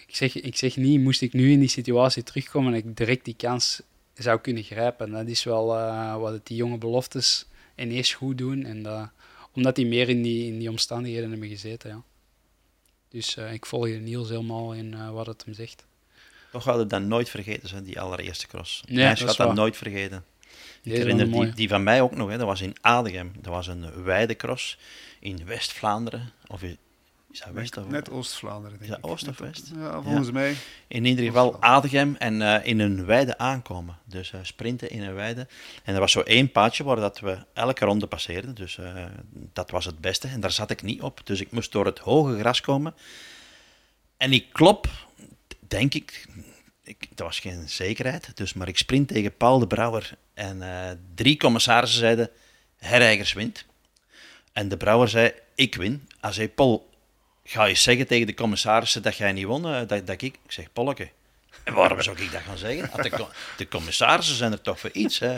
[0.08, 3.26] ik, zeg, ik zeg niet, moest ik nu in die situatie terugkomen en ik direct
[3.26, 3.82] die kans
[4.14, 5.12] zou kunnen grijpen.
[5.12, 8.66] Dat is wel eh, wat het die jonge beloftes ineens goed doen.
[8.66, 9.10] En dat,
[9.54, 12.04] omdat die meer in die, in die omstandigheden hebben gezeten, ja.
[13.10, 15.86] Dus eh, ik volg Niels helemaal in eh, wat het hem zegt.
[16.52, 18.84] Toch hadden we dat nooit vergeten, zijn die allereerste cross.
[18.88, 20.26] Nee, gaat is dat nooit vergeten.
[20.48, 22.38] Ik Deze herinner die, die van mij ook nog, hè.
[22.38, 23.32] dat was in Adegem.
[23.36, 24.78] Dat was een weidecross
[25.20, 26.32] in West-Vlaanderen.
[26.48, 26.62] Of
[27.38, 29.06] is dat West of Net Oost-Vlaanderen, denk Is dat ik.
[29.06, 29.72] Oost of Net- West?
[29.76, 30.56] Ja, volgens mij.
[30.88, 33.98] In ieder geval Adegem en eh, in een weide aankomen.
[34.06, 35.48] Dus eh, sprinten in een weide.
[35.84, 38.56] En er was zo één paadje waar dat we elke ronde passeerden.
[38.56, 39.06] Dus eh,
[39.54, 40.28] dat was het beste.
[40.28, 41.22] En daar zat ik niet op.
[41.24, 42.96] Dus ik moest door het hoge gras komen.
[44.18, 44.88] En ik klop,
[45.68, 46.28] denk ik,
[46.84, 48.38] ik dat was geen zekerheid.
[48.38, 50.18] Dus, maar ik sprint tegen Paul de Brouwer.
[50.34, 50.62] En
[51.16, 52.30] drie commissarissen zeiden,
[52.78, 53.66] Herreigers wint.
[54.54, 56.08] En de Brouwer zei, ik win.
[56.20, 56.87] Hij zei, Paul,
[57.50, 60.22] ga je zeggen tegen de commissarissen dat jij niet won, eh, dat, dat ik...
[60.22, 61.10] Ik zeg, Polleke,
[61.64, 62.90] en waarom zou ik dat gaan zeggen?
[62.92, 63.26] Want De,
[63.58, 65.20] de commissarissen zijn er toch voor iets.
[65.20, 65.36] Hè?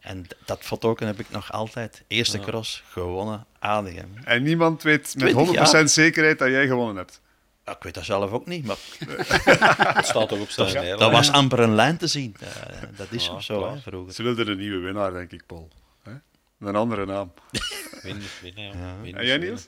[0.00, 2.02] En dat foto heb ik nog altijd.
[2.06, 4.14] Eerste cross, gewonnen, Adegem.
[4.24, 7.20] En niemand weet met 20 100% zekerheid dat jij gewonnen hebt.
[7.64, 8.76] Ja, ik weet dat zelf ook niet, maar
[9.96, 10.98] Het staat toch op zijn mail.
[10.98, 12.36] dat was amper een lijn te zien.
[12.40, 12.48] Eh,
[12.96, 14.14] dat is zo, hè, vroeger.
[14.14, 15.68] Ze wilden een nieuwe winnaar, denk ik, Paul.
[16.02, 16.12] Hè?
[16.60, 17.32] Een andere naam.
[18.02, 18.70] Winnen, winnen, ja.
[18.70, 18.94] Ja.
[19.02, 19.60] Winnen, En jij, winnen.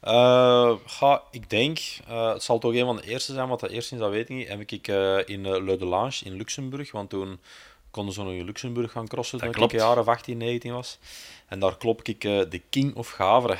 [0.00, 1.78] Eh, ga, ik denk,
[2.08, 4.28] eh, het zal toch een van de eerste zijn, want de eerste is, dat weet
[4.28, 7.40] ik niet, heb ik eh, in uh, Le Delange in Luxemburg, want toen
[7.90, 9.84] konden ze nog in Luxemburg gaan crossen toen Dat ik een klopt.
[9.84, 10.98] jaar of 18, 19 was.
[11.48, 13.56] En daar klop ik eh, de King of Gavre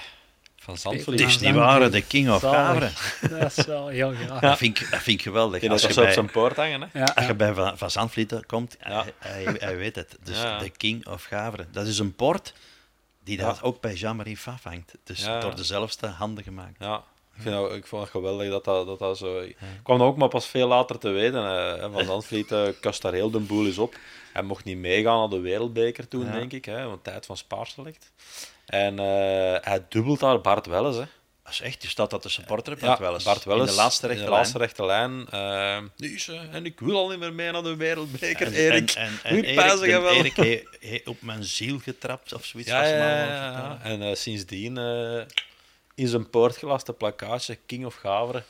[0.57, 1.19] van Zandvoort.
[1.21, 2.99] Het is Ja, niet waar, de King of Zalig.
[2.99, 3.29] Gavre.
[3.39, 4.41] Dat is wel heel graag.
[4.41, 5.61] Dat, vind ik, dat vind ik geweldig.
[5.61, 6.81] Die Als dat je, op bij, zijn poort hangen.
[6.83, 6.99] Hè?
[6.99, 7.35] Ja, als je ja.
[7.35, 9.05] bij Van, van Zandvliet komt, Ja.
[9.19, 10.17] hij, hij, hij weet het.
[10.23, 10.59] Dus Ja.
[10.59, 11.67] de King of Gavre.
[11.73, 12.53] Dat is een port
[13.29, 14.95] die dat ook bij Jean-Marie Faf hangt.
[15.05, 16.77] Dus door dezelfde handen gemaakt.
[16.79, 16.97] Ja,
[17.37, 19.41] ik, vind dat, ik vond het geweldig dat dat, dat, dat zo...
[19.41, 21.45] Ik kwam dat ook maar pas veel later te weten.
[21.81, 23.97] eh, Van Zandvliet eh kast daar heel de boel is op.
[24.33, 26.65] Hij mocht niet meegaan naar de wereldbeker toen, denk ik.
[26.65, 28.13] Hè, want tijd van Spaarselect.
[28.67, 29.05] En eh,
[29.65, 30.97] hij dubbelt daar Bart Welles.
[30.97, 31.05] Hè.
[31.49, 33.23] Dat is echt, je staat dat de supporter Ja, Bart Welles.
[33.25, 33.69] Bart Welles.
[33.69, 35.27] In de laatste rechte de laatste rechte lijn.
[35.31, 38.91] eh, dus, eh, en ik wil al niet meer mee naar de wereldbeker, En, Erik.
[38.91, 41.03] en, en, en Erik, wel?
[41.05, 42.71] Op mijn ziel getrapt of zoiets.
[42.71, 43.79] Ja, was ja, ja.
[43.83, 45.21] En eh, sindsdien eh,
[45.95, 48.43] in zijn poortgelaste plakkaatje King of Gavre.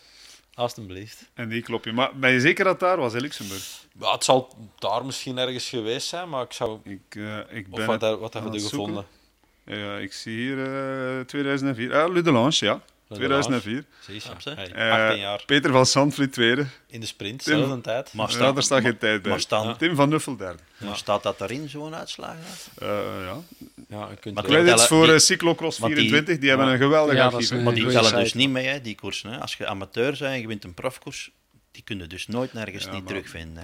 [0.54, 1.24] Alsjeblieft.
[1.34, 1.92] En die klop je.
[1.92, 3.62] Maar ben je zeker dat daar was in Luxemburg?
[4.00, 6.78] Ja, het zal daar misschien ergens geweest zijn, maar ik zou...
[6.84, 7.14] Ik,
[7.50, 9.06] ik Of ben wat, het daar- wat aan hebben we gevonden?
[9.68, 10.58] Ja, ik zie hier
[11.18, 11.94] eh 2004.
[11.94, 12.80] Ah, Le Delange, ja.
[13.08, 13.84] Le 2004.
[14.00, 14.20] Zie je?
[14.20, 14.50] Snap je?
[14.50, 15.42] Hey, Eh, 18 jaar.
[15.46, 16.66] Peter van Zandvliet, tweede.
[16.86, 18.12] In de sprint, Tim- zelfde tijd.
[18.12, 19.30] Maar, Ja, staat, daar staat geen tijd bij.
[19.30, 20.58] maar, staan, Tim van Nuffel, derde.
[20.78, 22.34] maar staat dat erin, zo'n uitslag?
[22.78, 22.88] Eh,
[23.24, 23.36] ja.
[23.88, 26.72] Ja, je kunt Maar Credits voor die- eh, Cyclocross want die- 24, die, hebben ja.
[26.72, 27.62] een geweldig Ja, dat archief.
[27.62, 29.30] Maar die tellen dus niet mee, hè, die koersen.
[29.32, 29.38] Hè.
[29.40, 31.30] Als je amateur bent en je wint een profkoers,
[31.72, 33.62] die kun je dus nooit nergens Ja, niet maar terugvinden.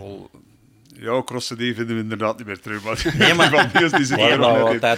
[0.98, 2.82] Ja, crossen die vinden we inderdaad niet meer terug.
[2.82, 4.48] Maar Nee, maar- van Niels, die zit Maar wat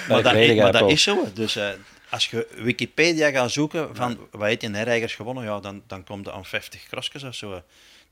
[0.09, 1.29] Maar bij dat, maar dat is zo.
[1.35, 1.69] Dus eh,
[2.11, 6.27] als je Wikipedia gaat zoeken van wat heeft in herreigers gewonnen, ja, dan, dan komt
[6.27, 7.63] er aan 50 crossjes of zo.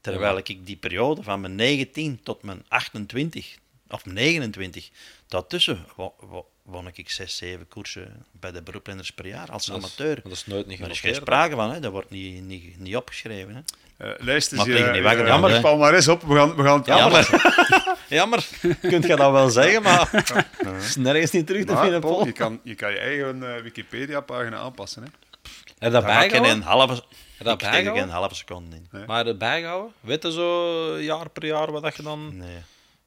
[0.00, 3.58] Terwijl ik die periode van mijn 19 tot mijn 28
[3.90, 4.90] of 29,
[5.28, 9.76] daartussen wo- wo- won ik 6, 7 koersen bij de beroeprenners per jaar als Dat
[9.76, 10.20] is- amateur.
[10.22, 11.80] Dat is nooit niet Daar is geen sprake van, hè.
[11.80, 13.54] dat wordt niet, niet, niet opgeschreven.
[13.54, 13.60] Hè.
[13.96, 16.22] Eh, lijst is Mag hier, eh, eh, jammer, palmarès op.
[16.22, 17.28] We gaan, we gaan het Jammer.
[18.08, 18.46] Jammer.
[18.80, 22.32] Kunt je dat wel zeggen, maar het is nergens niet terug te vinden, Paul, je,
[22.32, 25.02] kan, je kan je eigen eh, Wikipedia-pagina aanpassen.
[25.02, 25.08] Hè?
[25.08, 26.56] Heb je dat bijgehouden?
[26.56, 27.02] een halve,
[27.38, 28.86] dat ik geen halve seconde in.
[28.90, 29.06] Nee.
[29.06, 29.92] Maar het bijgehouden?
[30.00, 32.36] Weet je zo jaar per jaar wat dat je dan...
[32.36, 32.56] Nee,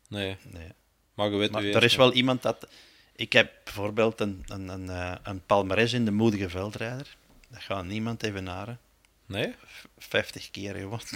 [0.08, 0.72] Nee, nee.
[1.14, 2.68] maar je weet Maar nu er is wel iemand dat.
[3.16, 7.16] Ik heb bijvoorbeeld een, een, een, eh, een palmarès in de moedige veldrijder.
[7.48, 8.80] Dat gaat niemand evenaren.
[9.26, 9.54] Nee?
[9.98, 11.08] 50 keer gewonnen.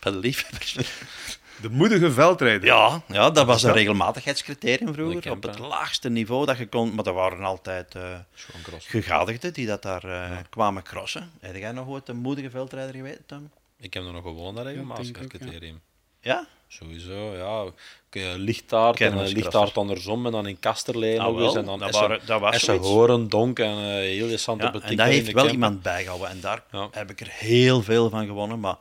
[0.00, 0.76] Bij de liefhebbers.
[1.60, 2.64] De moedige veldrijder.
[2.64, 5.30] Ja, ja, dat was een regelmatigheidscriterium vroeger.
[5.30, 6.94] Op het laagste niveau dat je kon.
[6.94, 8.18] Maar er waren altijd eh
[8.78, 11.30] gegadigden die dat daar eh, kwamen crossen.
[11.40, 13.50] Heb jij nog ooit een moedige veldrijder geweten, Tom?
[13.76, 15.78] Ik heb er nog gewonnen, dat regelmatig, denk het ook,
[16.20, 16.46] ja.
[16.78, 17.72] Sowieso, ja.
[18.36, 21.54] Lichtaard en uh, lichtaard andersom en dan in Kasterlee Ah, nog eens.
[21.54, 25.06] En dan dat waren- dat was Essen Donk en uh, heel Santa ja en daar
[25.06, 25.52] heeft wel Kempen.
[25.52, 26.28] iemand bijgehouden.
[26.28, 26.88] En daar Ja.
[26.90, 28.60] heb ik er heel veel van gewonnen.
[28.60, 28.76] Maar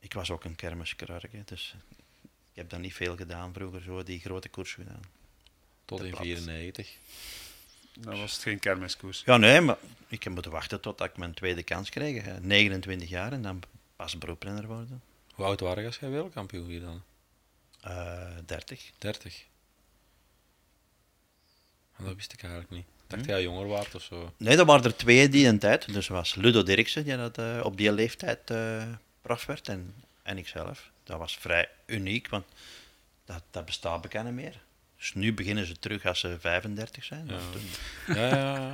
[0.00, 1.32] ik was ook een kermiskrark.
[1.32, 1.74] hè, Dus
[2.22, 5.00] ik heb daar niet veel gedaan vroeger, zo die grote koers gedaan.
[5.84, 6.22] Tot in plat.
[6.22, 6.90] 94.
[7.98, 9.22] Dan was het geen kermiskoers.
[9.24, 9.76] Ja, nee, maar
[10.08, 12.24] ik heb moeten wachten tot ik mijn tweede kans kreeg.
[12.24, 12.40] hè.
[12.40, 13.62] 29 jaar en dan
[13.96, 15.02] pas beroeprenner worden.
[15.32, 17.02] Hoe oud waren je als jij wereldkampioen hier dan?
[17.80, 18.90] Eh 30.
[18.98, 19.44] 30.
[21.96, 22.86] En dat wist ik eigenlijk niet.
[22.86, 24.32] Ik dacht jij jonger waard of zo.
[24.36, 25.92] Nee, er waren er twee die een tijd.
[25.92, 28.84] Dus was Ludo Dirksen, die dat, eh, op die leeftijd eh
[29.22, 29.68] prof werd.
[29.68, 30.90] En, en ikzelf.
[31.04, 32.44] Dat was vrij uniek, want
[33.24, 34.60] dat, dat bestaat bekend niet meer.
[34.96, 37.26] Dus nu beginnen ze terug als ze 35 zijn.
[37.26, 37.38] Ja.
[38.14, 38.70] Ja, ja, ja.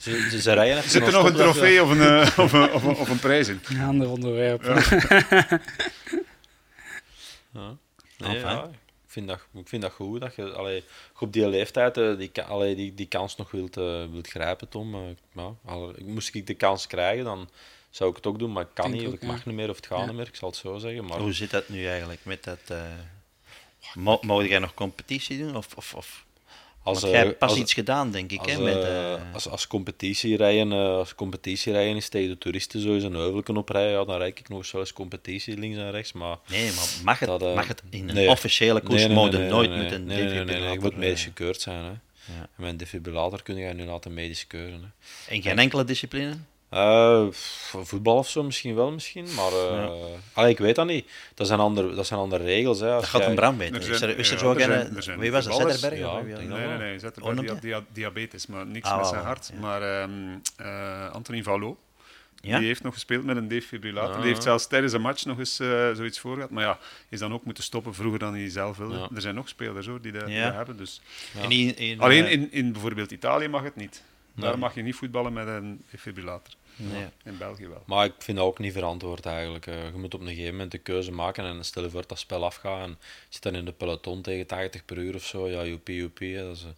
[0.00, 2.72] Ze, ze, ze rijden even Zit er nog een trofee of een, eh, of, een,
[2.72, 3.60] of, een, of een prijs in?
[3.68, 4.62] Een ander onderwerp.
[4.62, 4.80] Ja.
[8.18, 8.70] Nee, ja, ik,
[9.06, 10.84] vind dat, ik vind dat goed dat je allee,
[11.18, 15.16] op die leeftijd eh, die, allee, die, die kans nog wilt, eh, wilt grijpen, Tom.
[15.34, 15.44] Eh,
[15.98, 17.50] moest ik de kans krijgen, dan
[17.90, 19.42] zou ik het ook doen, maar ik kan Denk niet, of ook, ik mag ja.
[19.46, 20.06] niet meer of het gaat Ja.
[20.06, 21.04] niet meer, ik zal het zo zeggen.
[21.04, 22.60] Maar Hoe zit dat nu eigenlijk met dat...
[22.66, 22.82] eh
[23.94, 25.56] Mogen jij nog competitie doen?
[25.56, 26.24] Of, of, of
[26.82, 28.38] als, jij eh, hebt pas als- iets gedaan, denk ik.
[28.40, 32.80] Als, hè, met, eh, eh, als, als competitierijden, eh, als competitierijden is tegen de toeristen
[32.80, 36.12] zo eens een heuvelken oprijden, ja, dan rijd ik nog eens competitie links en rechts.
[36.12, 38.28] Maar nee, maar mag het, dat, eh, mag het in een nee.
[38.28, 41.60] officiële koers mode nooit met een nee, nee, nee, defibrillator, Ik moet eh, medisch gekeurd
[41.60, 41.84] zijn.
[41.84, 41.90] Hè.
[41.90, 41.98] ja.
[42.40, 44.92] En mijn defibrillator kun je nu laten medisch keuren.
[45.26, 45.34] Hè.
[45.34, 46.34] In geen enkele discipline?
[46.70, 47.26] Eh,
[47.82, 49.26] voetbal of zo misschien wel, misschien.
[49.36, 49.90] Maar eh,
[50.32, 51.10] allee, ik weet dat niet.
[51.34, 52.80] Dat zijn andere, dat zijn andere regels.
[52.80, 52.92] Hè.
[52.92, 53.80] Als Dat gaat een Bram weten.
[53.80, 55.54] Is er, is er zo er zijn wie was het?
[55.54, 55.80] voetballers.
[55.80, 56.12] Zetterberg?
[56.28, 56.94] Ja, Nee, dat nee, nee.
[56.94, 59.50] Oh, Zetterberg noem die had dia- diabetes, maar niks Ah, met zijn hart.
[59.54, 59.60] ja.
[59.60, 60.10] Maar ehm
[60.56, 61.76] eh, Anthony Vallot,
[62.40, 62.58] Ja?
[62.58, 64.14] die heeft nog gespeeld met een defibrillator.
[64.14, 64.20] Ah.
[64.20, 66.50] Die heeft zelfs tijdens een match nog eens eh, zoiets voor gehad.
[66.50, 68.98] Maar ja, is dan ook moeten stoppen vroeger dan hij zelf wilde.
[68.98, 69.08] Ja.
[69.14, 70.76] Er zijn nog spelers hoor, die dat, dat hebben.
[70.76, 71.00] Dus.
[71.48, 74.02] In, in, Alleen eh, in, in bijvoorbeeld Italië mag het niet.
[74.34, 76.54] Daar mag je niet voetballen met een defibrillator.
[76.80, 77.06] Nee.
[77.24, 77.82] In België wel.
[77.86, 79.66] Maar ik vind dat ook niet verantwoord eigenlijk.
[79.66, 82.18] Eh, je moet op een gegeven moment de keuze maken en stel je voor dat
[82.18, 85.48] spel afgaat en je zit dan in de peloton tegen 80 per uur of zo.
[85.48, 86.36] Ja, joepie, joepie.
[86.36, 86.68] Dat is, eh,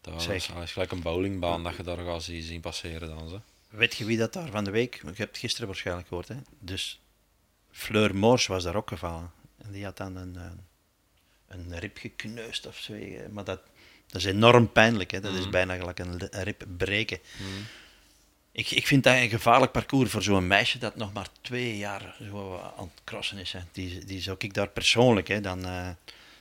[0.00, 0.54] dat is, Zeker.
[0.54, 3.28] dat is gelijk een bowlingbaan dat je daar gaat zien, passeren dan.
[3.28, 3.40] Zo.
[3.68, 4.94] Weet je wie dat daar van de week...
[4.94, 6.36] Je hebt het gisteren waarschijnlijk gehoord, hè?
[6.58, 7.00] Dus
[7.70, 9.30] Fleur Moors was daar ook gevallen.
[9.58, 10.44] En die had dan een, eh,
[11.48, 12.94] een rib gekneusd of zo.
[13.30, 13.60] Maar dat,
[14.06, 15.20] dat is enorm pijnlijk, hè?
[15.20, 15.50] Dat is Mhm.
[15.50, 17.18] bijna gelijk een, een rib breken.
[18.52, 22.16] Ik, ik vind dat een gevaarlijk parcours voor zo'n meisje dat nog maar twee jaar
[22.30, 23.52] zo aan het crossen is.
[23.52, 23.60] Hè.
[23.72, 25.88] Die, die zou ik daar persoonlijk, hè, dan, eh,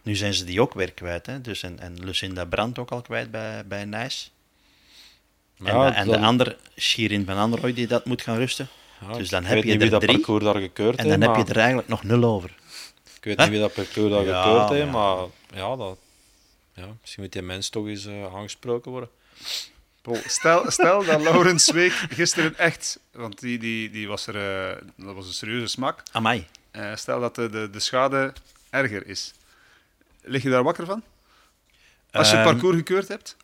[0.01, 1.25] nu zijn ze die ook weer kwijt.
[1.25, 1.41] Hè.
[1.41, 4.31] Dus en, en Lucinda Brandt ook al kwijt bij, bij Nijs.
[5.57, 8.67] En, Ja, en dan- de andere, Shirin van Androoy, die dat moet gaan rusten.
[9.01, 10.15] Ja, Dus dan heb je er dat drie.
[10.15, 12.49] parcours daar gekeurd En dan heb maar- je er eigenlijk nog nul over.
[13.15, 15.17] Ik weet niet wie dat parcours daar Ja, gekeurd heeft, maar
[15.53, 15.97] ja, dat,
[16.73, 19.09] ja, misschien moet die mens toch eens eh, aangesproken worden.
[20.01, 24.35] Paul, stel, stel dat Laurens Week gisteren echt, want die, die, die was er,
[24.69, 26.03] eh, dat was een serieuze smak.
[26.11, 26.47] Amai.
[26.71, 28.33] Eh, stel dat de, de, de schade
[28.69, 29.33] erger is.
[30.21, 31.03] Lig je daar wakker van?
[32.11, 33.35] Als je het Ehm, parcours gekeurd hebt?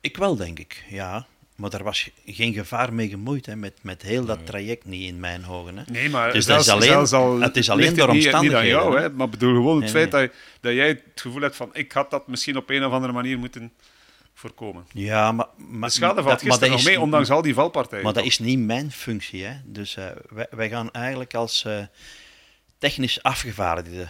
[0.00, 1.26] Ik wel, denk ik, ja.
[1.56, 5.20] Maar daar was geen gevaar mee gemoeid, hè, met, met heel dat traject niet in
[5.20, 5.76] mijn ogen.
[5.76, 5.82] Hè.
[5.86, 8.40] Nee, maar Dus zelfs, dat is alleen- al het is alleen door niet, Niet aan
[8.40, 9.10] omstandigheden, jou, hè?
[9.10, 12.10] maar bedoel gewoon het Nee, feit Dat, dat jij het gevoel hebt van ik had
[12.10, 13.72] dat misschien op een of andere manier moeten
[14.34, 14.86] voorkomen.
[14.92, 15.46] Ja, maar...
[15.56, 18.04] maar De schade valt gisteren nog mee, ondanks al die valpartijen.
[18.04, 19.44] Maar dat is niet mijn functie.
[19.44, 19.54] Hè.
[19.64, 21.82] Dus eh, wij, wij gaan eigenlijk als eh,
[22.78, 24.08] technisch afgevaardigde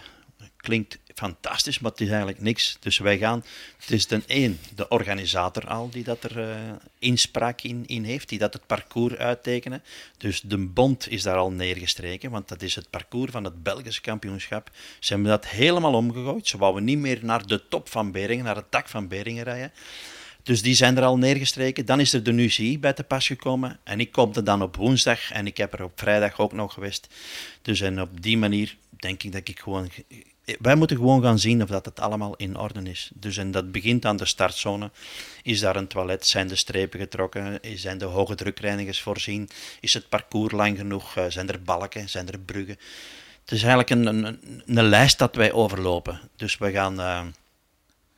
[0.65, 2.77] klinkt fantastisch, maar het is eigenlijk niks.
[2.79, 3.43] Dus wij gaan,
[3.77, 6.55] het is ten één de organisator al die dat er uh,
[6.99, 9.83] inspraak in, in heeft, die dat het parcours uittekenen.
[10.17, 14.01] Dus de bond is daar al neergestreken, want dat is het parcours van het Belgische
[14.01, 14.69] kampioenschap.
[14.99, 16.47] Ze hebben dat helemaal omgegooid.
[16.47, 19.71] Ze wouden niet meer naar de top van Beringen, naar het dak van Beringen rijden.
[20.45, 21.85] Dus die zijn er al neergestreken.
[21.85, 23.79] Dan is er de UCI bij te pas gekomen.
[23.83, 26.73] En ik kom er dan op woensdag en ik heb er op vrijdag ook nog
[26.73, 27.07] geweest.
[27.61, 29.89] Dus en op die manier denk ik dat ik gewoon
[30.59, 33.09] wij moeten gewoon gaan zien of dat het allemaal in orde is.
[33.13, 34.91] Dus en dat begint aan de startzone.
[35.43, 36.25] Is daar een toilet?
[36.25, 37.59] Zijn de strepen getrokken?
[37.75, 39.49] Zijn de hoge drukreinigers voorzien?
[39.79, 41.17] Is het parcours lang genoeg?
[41.17, 42.09] Eh, zijn er balken?
[42.09, 42.77] Zijn er bruggen?
[43.41, 46.19] Het is eigenlijk een, een, een lijst dat wij overlopen.
[46.35, 46.99] Dus we gaan...
[46.99, 47.21] Uh,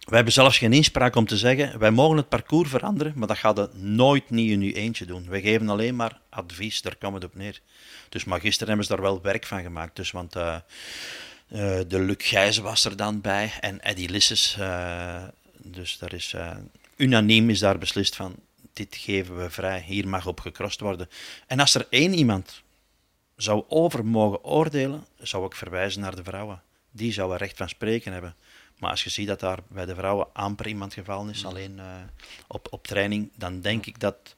[0.08, 3.38] wij hebben zelfs geen inspraak om te zeggen, wij mogen het parcours veranderen, maar dat
[3.38, 5.30] gaat het nooit niet in uw eentje doen.
[5.30, 7.62] Wij geven alleen maar advies, daar komt het op neer.
[8.10, 9.96] Dus maar gisteren hebben ze daar wel werk van gemaakt.
[9.96, 10.56] Dus, want uh,
[11.48, 14.56] uh, de Luc Gijzen was er dan bij en Eddie Lisses.
[14.60, 15.24] Uh,
[15.58, 16.36] dus daar is,
[16.96, 18.36] unaniem is daar beslist van,
[18.74, 21.10] dit geven we vrij, hier mag op gekrost worden.
[21.48, 22.62] En als er één iemand
[23.36, 26.62] zou over mogen oordelen, zou ik verwijzen naar de vrouwen.
[26.92, 28.36] Die zouden recht van spreken hebben.
[28.80, 31.80] Maar als je ziet dat daar bij de vrouwen amper iemand gevallen is, alleen
[32.48, 34.36] op, op training, dan denk ik dat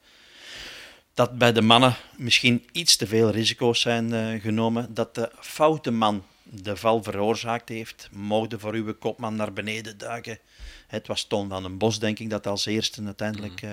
[1.14, 4.94] dat bij de mannen misschien iets te veel risico's zijn genomen.
[4.94, 10.38] Dat de foute man de val veroorzaakt heeft, mogen voor uw kopman naar beneden duiken.
[10.86, 13.70] Het was Toon van den Bos, denk ik, dat als eerste uiteindelijk uh,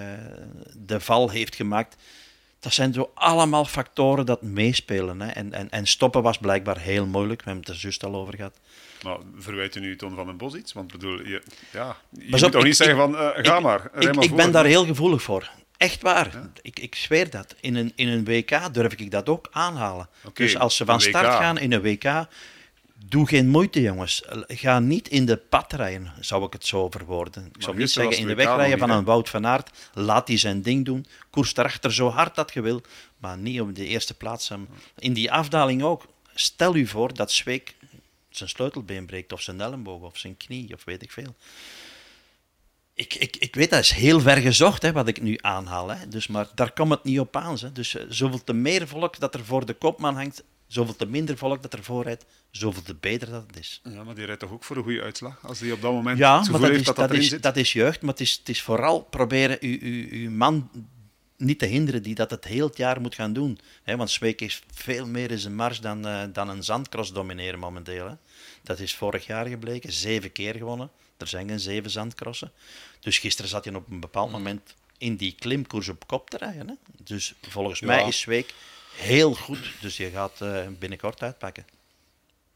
[0.73, 1.95] de val heeft gemaakt.
[2.59, 5.19] Dat zijn zo allemaal factoren dat meespelen.
[5.19, 5.27] Hè.
[5.27, 7.43] En, en, en stoppen was blijkbaar heel moeilijk.
[7.43, 8.59] We hebben het er al over gehad.
[9.03, 10.73] Maar verwijt u nu Toon van den Bos iets?
[10.73, 11.41] Want bedoel, je,
[11.71, 14.65] ja, je moet toch niet zeggen van, uh, ga maar, ik, maar ik ben daar
[14.65, 15.49] heel gevoelig voor.
[15.77, 16.49] Echt waar.
[16.61, 17.55] Ik, ik zweer dat.
[17.59, 20.09] In een, in een WK durf ik dat ook aanhalen.
[20.25, 22.27] Okay, dus als ze van start gaan in een WK,
[23.05, 24.23] Doe geen moeite, jongens.
[24.47, 27.45] Ga niet in de pad rijden, zou ik het zo verwoorden.
[27.55, 29.89] Ik zou niet zeggen in de weg rijden van een Wout van Aert.
[29.93, 31.05] Laat die zijn ding doen.
[31.29, 32.81] Koers erachter zo hard dat je wil,
[33.17, 34.51] maar niet op de eerste plaats.
[34.97, 36.05] In die afdaling ook.
[36.33, 37.75] Stel u voor dat Zweek
[38.29, 41.35] zijn sleutelbeen breekt, of zijn elleboog, of zijn knie, of weet ik veel.
[42.93, 45.89] Ik, ik, ik weet, dat is heel ver gezocht, hè, wat ik nu aanhaal.
[45.89, 46.07] Hè.
[46.07, 47.57] Dus, maar daar komt het niet op aan.
[47.59, 47.71] Hè.
[47.71, 51.37] Dus uh, zoveel te meer volk dat er voor de kopman hangt, zoveel te minder
[51.37, 53.81] volk dat er voorrijdt, zoveel te beter dat het is.
[53.83, 55.45] Ja, maar die rijdt toch ook voor een goede uitslag?
[55.47, 58.01] Als die op dat moment ja, maar dat, is, dat, dat, is, dat is jeugd,
[58.01, 60.69] maar het is, het is vooral proberen uw, uw, uw man
[61.37, 63.59] niet te hinderen die dat het heel het jaar moet gaan doen.
[63.83, 67.59] He, want Zweek is veel meer in zijn mars dan, uh, dan een zandcross domineren
[67.59, 68.07] momenteel.
[68.07, 68.15] Hè.
[68.63, 70.91] Dat is vorig jaar gebleken, zeven keer gewonnen.
[71.17, 72.51] Er zijn geen zeven zandcrossen.
[72.99, 76.67] Dus gisteren zat hij op een bepaald moment in die klimkoers op kop te rijden.
[76.67, 76.73] Hè.
[77.03, 77.85] Dus volgens ja.
[77.85, 78.53] mij is Zweek
[78.97, 79.71] heel goed.
[79.81, 81.65] Dus je gaat uh, binnenkort uitpakken.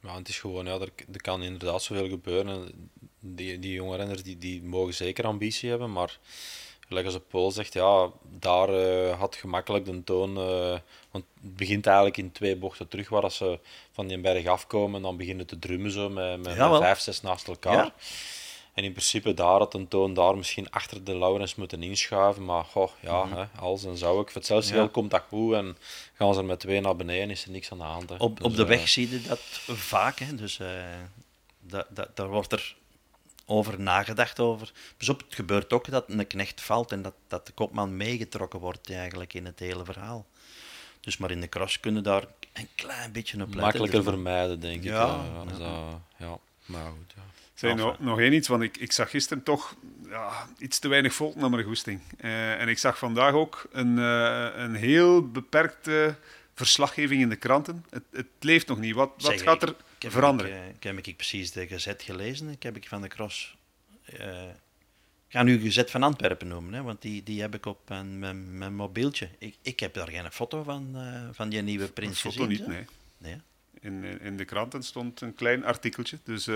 [0.02, 2.90] Ja, het is gewoon, ja, er, er kan inderdaad zoveel gebeuren.
[3.20, 6.18] Die, die jonge renners die, die mogen zeker ambitie hebben, maar
[6.88, 10.38] gelijk als Paul zegt, ja, daar uh, had gemakkelijk de toon.
[10.38, 10.78] Uh,
[11.12, 13.60] want het begint eigenlijk in twee bochten terug, waar ze
[13.92, 17.22] van die berg afkomen en dan beginnen te drummen zo met, met, met vijf, zes
[17.22, 17.74] naast elkaar.
[17.74, 17.94] Ja.
[18.74, 22.46] En in principe daar had een toon daar misschien achter de Laurens moeten inschuiven.
[22.46, 23.40] Maar goh, ja, mm -hmm.
[23.40, 24.28] hè, als en zou ik.
[24.28, 24.88] Voor hetzelfde ja.
[24.88, 25.78] komt dat goed en
[26.14, 28.10] gaan ze er met twee naar beneden, is er niks aan de hand.
[28.10, 28.16] Hè.
[28.16, 30.20] Op, dus, op de weg uh, zie je dat vaak.
[30.20, 30.36] Hè.
[30.36, 30.68] Dus uh,
[31.60, 32.76] dat, dat, daar wordt er
[33.46, 34.40] over nagedacht.
[34.40, 34.72] Over.
[34.98, 38.60] Dus op, het gebeurt ook dat een knecht valt en dat, dat de kopman meegetrokken
[38.60, 40.26] wordt eigenlijk in het hele verhaal.
[41.00, 43.62] Dus maar in de cross kunnen daar een klein beetje op letten.
[43.62, 45.58] Makkelijker dus vermijden, denk ja, ik.
[45.58, 46.38] Ja, uh, ja.
[46.66, 47.14] maar goed.
[47.16, 47.31] Ja.
[47.62, 49.76] Zeg, nog, nog één iets, want ik, ik zag gisteren toch
[50.10, 52.02] ja, iets te weinig volk naar mijn goesting.
[52.22, 56.16] Uh, en ik zag vandaag ook een, uh, een heel beperkte
[56.54, 57.86] verslaggeving in de kranten.
[57.90, 58.96] Het, het leeft nog niet.
[58.96, 60.68] Wat, wat zeg, gaat er ik, ik veranderen?
[60.68, 62.50] Ik, ik, heb ik precies de gezet gelezen.
[62.50, 63.56] Ik heb ik van de cross...
[64.20, 64.44] Uh,
[65.28, 68.20] ik ga nu gezet van Antwerpen noemen, hè, want die, die heb ik op mijn,
[68.20, 69.30] mijn, mijn mobieltje.
[69.38, 70.96] Ik, ik heb daar geen foto van,
[71.32, 72.50] van die nieuwe prins foto gezien.
[72.50, 72.86] niet, nee.
[73.18, 73.42] nee.
[73.80, 76.48] In, in de kranten stond een klein artikeltje, dus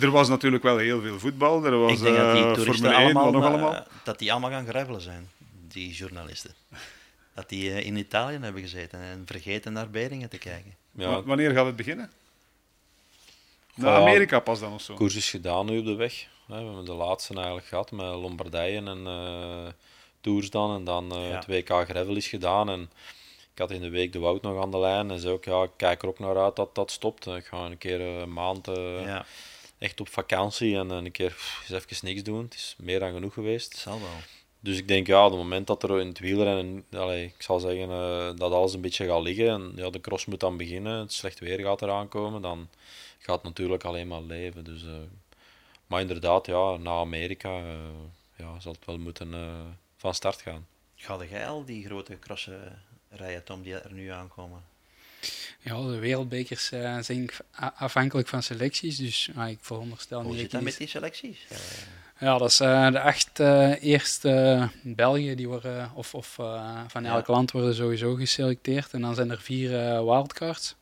[0.00, 1.64] er was natuurlijk wel heel veel voetbal.
[1.64, 3.74] Er was ik denk dat die uh, toeristen Formule 1, allemaal, nog allemaal.
[3.74, 5.30] uh, dat die allemaal gaan gravelen zijn,
[5.68, 6.54] die journalisten.
[7.34, 10.74] Dat die uh, in Italië hebben gezeten en vergeten naar Beringen te kijken.
[10.90, 11.22] Ja.
[11.22, 12.10] Wanneer gaat het beginnen?
[13.74, 14.94] Naar Amerika pas dan of zo?
[14.94, 16.26] koers is gedaan nu op de weg.
[16.46, 19.72] We hebben de laatste eigenlijk gehad met Lombardije en uh,
[20.20, 20.74] Tours dan.
[20.76, 21.34] En dan uh, ja.
[21.34, 22.68] het WK Gravel is gedaan.
[22.68, 22.90] En
[23.52, 25.10] ik had in de week de Wout nog aan de lijn.
[25.10, 27.26] En zei ook, ja, ik kijk er ook naar uit dat dat stopt.
[27.26, 28.66] Ik ga een keer een maand...
[29.04, 29.26] ja
[29.84, 32.44] echt op vakantie en een keer pff, eens even niks doen.
[32.44, 33.76] Het is meer dan genoeg geweest.
[33.76, 34.18] Zal wel.
[34.60, 37.58] Dus ik denk, ja, op het moment dat er in het wielrennen, allee, ik zal
[37.60, 40.98] zeggen, eh, dat alles een beetje gaat liggen en ja, de cross moet dan beginnen,
[40.98, 42.68] het slecht weer gaat eraan komen, dan
[43.18, 44.64] gaat het natuurlijk alleen maar leven.
[44.64, 44.94] Dus, eh,
[45.86, 47.76] maar inderdaad, ja, na Amerika eh,
[48.36, 49.34] ja, zal het wel moeten
[49.96, 50.66] van start gaan.
[50.94, 54.62] Ga jij al die grote crossen rijden, Tom, die er nu aankomen?
[55.60, 57.30] Ja, de wereldbekers eh, zijn
[57.76, 61.38] afhankelijk van selecties, dus ah, ik veronderstel Hoe niet zit dat met die- selecties?
[62.18, 67.02] Ja, dat is eh, de acht eh, eerste België, die worden, of, of eh, van
[67.04, 67.10] Ja.
[67.14, 68.92] elk land worden sowieso geselecteerd.
[68.92, 70.74] En dan zijn er vier eh, wildcards.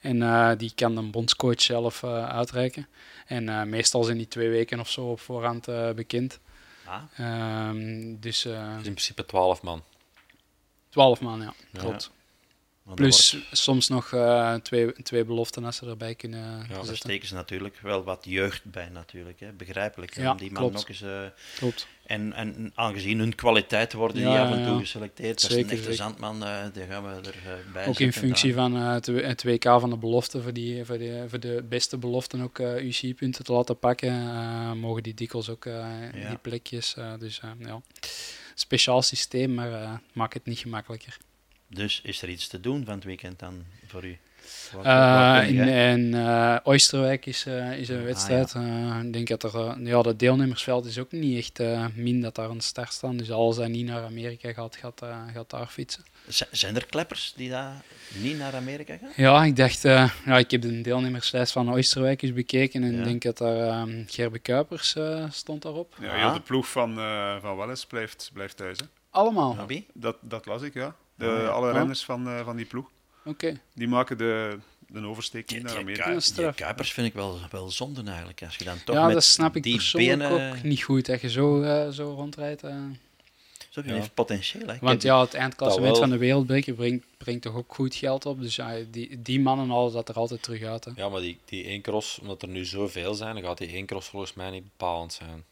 [0.00, 2.88] En eh, die kan de bondscoach zelf eh, uitreiken.
[3.26, 6.38] En eh, meestal zijn die twee weken of zo op voorhand eh, bekend.
[6.86, 9.82] ah, Ehm, dus eh Dus in principe 12 man.
[10.88, 11.54] 12 man, ja.
[11.70, 11.80] Ja.
[11.80, 12.10] Klopt.
[12.94, 17.28] Plus wordt- soms nog eh, twee, twee beloften als ze erbij kunnen Ja, Daar steken
[17.28, 19.40] ze natuurlijk wel wat jeugd bij, natuurlijk.
[19.40, 19.52] Hè.
[19.52, 20.14] Begrijpelijk.
[20.14, 20.74] hè, Ja, om die man klopt.
[20.74, 21.22] nog eens, eh,
[21.56, 21.86] Klopt.
[22.06, 25.40] en, en aangezien hun kwaliteit worden die af en toe geselecteerd.
[25.40, 25.96] Dat is Zeker, een echte zeker.
[25.96, 27.30] zandman, die gaan we
[27.66, 31.40] erbij Ook in functie van het WK van de belofte, voor, die, voor, de, voor
[31.40, 34.12] de beste beloften ook UCI-punten te laten pakken,
[34.78, 35.64] mogen die dikwijls ook
[36.12, 36.94] die plekjes.
[37.18, 37.80] dus ja,
[38.54, 41.16] speciaal systeem, maar maakt het niet gemakkelijker.
[41.68, 44.18] Dus is er iets te doen van het weekend dan voor u?
[44.72, 48.52] Wat- Eh, wat in in eh, Oosterwijk is, eh, is een Ah, wedstrijd.
[48.54, 52.34] Eh, ik denk dat er, ja, dat deelnemersveld is ook niet echt eh, min dat
[52.34, 53.16] daar aan de start staan.
[53.16, 55.02] Dus alles dat niet naar Amerika gaat, gaat,
[55.34, 56.04] gaat daar fietsen.
[56.28, 57.82] Z- Zijn er kleppers die daar
[58.14, 59.10] niet naar Amerika gaan?
[59.16, 62.98] Ja, ik dacht, eh, ja, ik heb de deelnemerslijst van Oosterwijk eens bekeken en Ja.
[62.98, 65.94] ik denk dat daar ehm, Gerbe Kuipers eh, stond daarop.
[66.00, 66.34] Ja, Ah.
[66.34, 68.78] de ploeg van, eh van Welles blijft, blijft thuis.
[68.78, 68.84] Hè.
[69.10, 69.66] Allemaal.
[69.66, 69.86] Wie?
[69.94, 70.94] Dat, dat las ik, ja.
[71.14, 71.46] De, ja.
[71.46, 71.74] Alle Ah.
[71.76, 72.90] renners van, eh, van die ploeg.
[73.24, 73.60] Oké.
[73.74, 74.58] Die maken de,
[74.88, 76.10] de oversteek Die, niet naar die, Amerika.
[76.10, 76.54] Die straf.
[76.54, 78.42] Kuipers vind ik wel, wel zonde eigenlijk.
[78.42, 80.48] Als je dan toch Ja, met dat snap ik die persoonlijk benen...
[80.56, 82.62] ook niet goed, dat je zo, eh, zo rondrijdt.
[82.62, 82.76] eh.
[83.70, 83.94] Zo, je Ja.
[83.94, 84.66] heeft potentieel.
[84.66, 84.76] Hè.
[84.80, 86.00] Want ja, het eindklassement wel.
[86.00, 88.40] van de wereldbeker brengt, brengt toch ook goed geld op.
[88.40, 90.84] Dus ja, die, die mannen halen dat er altijd terug uit.
[90.84, 90.90] Hè.
[90.96, 93.86] Ja, maar die, die één cross, omdat er nu zoveel zijn, dan gaat die één
[93.86, 95.44] cross volgens mij niet bepalend zijn.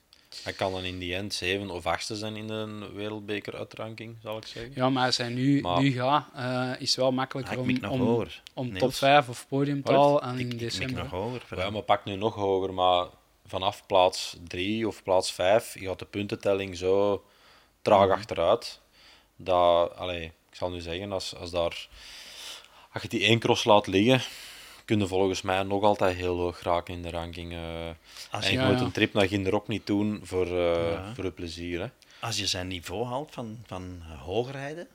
[0.42, 4.46] Hij kan dan in die end zeven of achtste zijn in de wereldbeker-uitranking, zal ik
[4.46, 4.72] zeggen.
[4.74, 7.90] Ja, maar als hij nu, Maar- nu gaat, eh, is het wel Ah, makkelijker ik
[7.90, 11.02] om, om, top 5 of podiumtaal aan in Ik mik december.
[11.02, 11.42] nog hoger.
[11.56, 13.06] Ja, maar pak nu nog hoger, maar
[13.46, 17.24] vanaf plaats 3 of plaats 5 gaat de puntentelling zo
[17.82, 18.80] traag achteruit.
[19.36, 21.88] Dat, allee, ik zal nu zeggen, als, als, daar,
[22.92, 24.20] als je die één cross laat liggen,
[24.84, 27.52] kun je volgens mij nog altijd heel hoog raken in de ranking.
[27.52, 27.60] eh.
[28.30, 28.84] Als en je, Ja, moet ja.
[28.84, 31.14] een trip naar Ginder ook niet doen voor, eh, Ja.
[31.14, 31.80] voor je plezier.
[31.80, 31.86] Hè.
[32.20, 34.86] als je zijn niveau haalt van, van hoogrijden,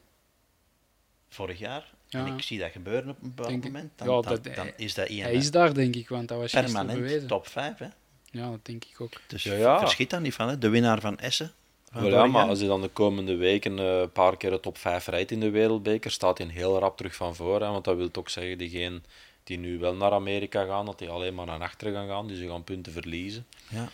[1.29, 2.25] vorig jaar, Ja.
[2.25, 4.93] en ik zie dat gebeuren op een bepaald moment, dan, Ja, dan, dat- dan is
[4.93, 7.27] dat Hij iemand is daar, denk ik, want dat was permanent bewezen.
[7.27, 7.77] top 5.
[7.77, 7.87] Hè?
[8.31, 9.11] Ja, dat denk ik ook.
[9.27, 9.79] Dus Ja, ja.
[9.79, 10.47] verschiet daar niet van.
[10.49, 10.57] Hè?
[10.57, 11.51] De winnaar van Essen.
[11.91, 14.77] van ja, maar als hij dan de komende weken eh, een paar keer de top
[14.77, 17.61] 5 rijdt in de wereldbeker, staat hij heel rap terug van voor.
[17.61, 19.03] Hè, want dat wil ook zeggen, diegenen
[19.47, 22.37] die nu wel naar Amerika gaan, dat die alleen maar naar achteren gaan gaan, dus
[22.37, 23.47] ze gaan punten verliezen.
[23.69, 23.89] Ja.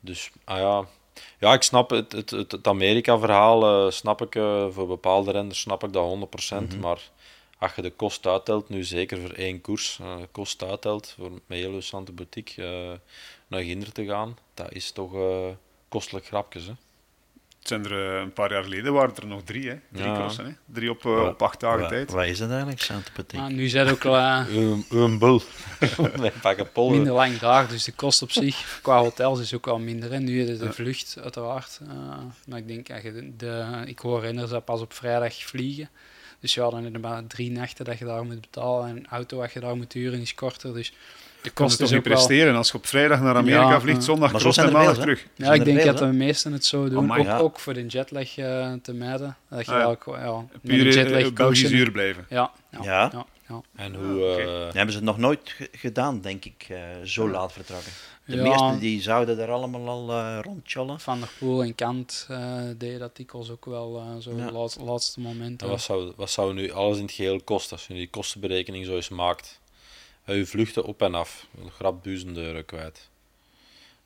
[0.00, 0.86] Dus, ah ja,
[1.38, 5.84] ja ik snap het, het, het, Amerika-verhaal, eh, snap ik, eh, voor bepaalde renners snap
[5.84, 7.10] ik dat 100%, maar
[7.58, 11.58] als je de kost uittelt, nu zeker voor één koers, eh, kost uittelt, voor met
[11.58, 13.00] heel Sante Boutique
[13.46, 15.12] naar Ginder te gaan, dat is toch
[15.88, 16.72] kostelijk grapjes, hè.
[17.62, 19.76] Het zijn er eh, een paar jaar geleden waren er nog drie, hè?
[19.92, 20.14] Drie Ja.
[20.14, 20.50] crossen, hè?
[20.66, 22.10] Drie op, eh, op acht dagen tijd.
[22.10, 23.40] Wat is dat eigenlijk, Saint-Patrick?
[23.40, 25.42] Maar nu zijn het ook eh, Een, een bul.
[25.94, 30.12] een minder lang daar, dus de kost op zich qua hotels is ook wel minder.
[30.12, 30.18] Hè.
[30.18, 31.80] Nu is het de vlucht, uiteraard.
[31.82, 31.88] eh,
[32.46, 35.88] maar ik denk, je de, de- ik hoor renners dat pas op vrijdag vliegen.
[36.40, 38.88] Dus ja, dan is het maar drie nachten dat je daar moet betalen.
[38.88, 40.74] En een auto wat je daar moet huren is korter.
[40.74, 40.92] Dus
[41.42, 42.14] de Kan het toch is niet wel...
[42.14, 44.72] presteren als je op vrijdag naar Amerika Ja, vliegt, zondag Maar zo cross zijn en
[44.72, 45.26] maandag veel, terug.
[45.36, 46.98] Ja, Zijn ik denk veel, dat de meesten het zo doen.
[46.98, 49.36] Amai, ook, ook voor de jetlag eh, te mijden.
[49.50, 49.84] Dat je Ah, ja.
[49.84, 51.76] ook, ja, een eh, jetlag Belgisch coachen.
[51.78, 52.26] uur blijven.
[52.28, 53.10] Ja, ja, Ja.
[53.12, 53.26] ja.
[53.48, 53.60] ja.
[53.76, 54.24] En hoe...
[54.26, 57.92] eh, Dat hebben ze nog nooit ge- gedaan, denk ik, eh, zo laat vertrokken.
[58.26, 58.42] De Ja.
[58.42, 61.00] meesten die zouden er allemaal al eh rondchollen.
[61.00, 64.50] Van der Poel en Kant eh deden dat dikwijls ook wel zo Ja.
[64.84, 68.10] laatste, en wat, zou, wat zou nu alles in het geheel kosten als je die
[68.10, 69.60] kostenberekening zo eens maakt?
[70.24, 73.08] Je vluchten op en af, een grap duizend euro kwijt.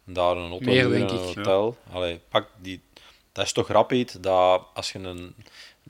[0.06, 1.08] En daar een auto Meer, een ik.
[1.10, 1.76] hotel.
[1.92, 2.80] Allee, pak die,
[3.32, 5.34] dat is toch rap iets dat als je een,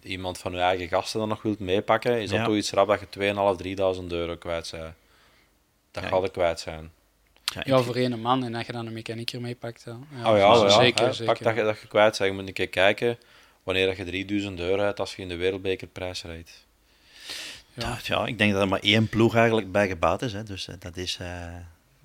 [0.02, 2.44] iemand van je eigen gasten dan nog wilt meepakken, is dat Ja.
[2.44, 3.56] toch iets rap dat je 2.500,
[4.00, 4.94] 3.000 euro kwijt bent.
[5.90, 6.08] Dat Ja.
[6.08, 6.90] gaat er kwijt zijn.
[7.64, 9.82] Ja, voor één man en als je dan een mechanieker meepakt.
[9.86, 11.04] Ja, ja, oh ja, dus zeker.
[11.06, 11.12] hè.
[11.12, 11.34] zeker.
[11.34, 12.30] Pak dat je, dat je kwijt bent.
[12.30, 13.18] Je moet een keer kijken
[13.62, 16.65] wanneer dat je 3000 euro hebt als je in de wereldbekerprijs rijdt.
[17.76, 17.98] Ja.
[18.02, 20.32] Ja, ik denk dat er maar één ploeg eigenlijk bij gebaat is.
[20.32, 20.42] Hè.
[20.42, 21.28] Dus eh, dat is eh,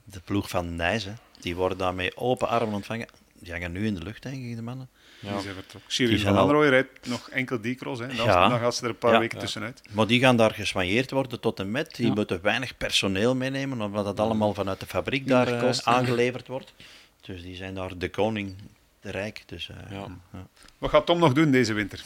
[0.04, 1.04] de ploeg van Nijs.
[1.06, 1.12] Hè.
[1.40, 3.08] Die worden daarmee open armen ontvangen.
[3.40, 4.90] die hangen nu in de lucht, denk ik, de mannen.
[5.20, 5.32] Ja.
[5.34, 5.92] Die zijn vertrokken.
[5.92, 8.00] Cyril zijn van al- Anrooy rijdt nog enkel die cross.
[8.02, 8.08] Hè.
[8.08, 8.50] Dan, Ja.
[8.50, 9.20] dan gaat ze er een paar Ja.
[9.20, 9.44] weken Ja.
[9.44, 9.82] tussenuit.
[9.92, 11.96] Maar die gaan daar geswanjeerd worden tot en met.
[11.96, 12.14] Die Ja.
[12.14, 16.74] moeten weinig personeel meenemen, omdat dat allemaal vanuit de fabriek daar eh, aangeleverd wordt.
[17.22, 18.56] Dus die zijn daar de koning,
[19.02, 19.44] de rijk.
[19.46, 20.06] Dus, eh, Ja.
[20.34, 20.48] ja.
[20.78, 22.04] Wat gaat Tom nog doen deze winter?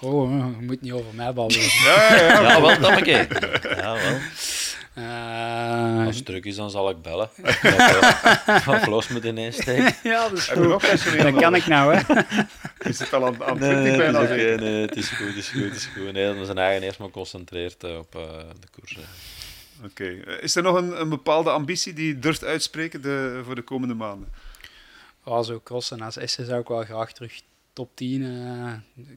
[0.00, 0.30] Oh,
[0.60, 1.62] je moet niet over mij babbelen.
[1.84, 2.42] Ja, ja, ja.
[2.42, 3.60] Ja, wel, dat bekeken.
[3.76, 4.18] Ja, wel.
[4.94, 7.30] Eh, Als het druk is, dan zal ik bellen.
[7.42, 9.94] Dat we Of los moet ineens steken.
[10.10, 12.14] ja, dat is nog personeel Dat kan ik nou, hè.
[12.84, 14.52] Je zit al aan, aan het Nee, ik het bijna is zeker.
[14.54, 16.12] oké, nee, het is goed, het is goed, het is goed.
[16.12, 18.20] Nee, dan zijn eigen eerst maar concentreerd eh, op eh,
[18.60, 18.98] de koers.
[19.84, 20.04] Oké.
[20.40, 23.94] Is er nog een, een bepaalde ambitie die je durft uitspreken de, voor de komende
[23.94, 24.28] maanden?
[25.24, 27.40] Ja, zo crossen als Essen zou ik wel graag terug
[27.76, 28.72] top 10 eh,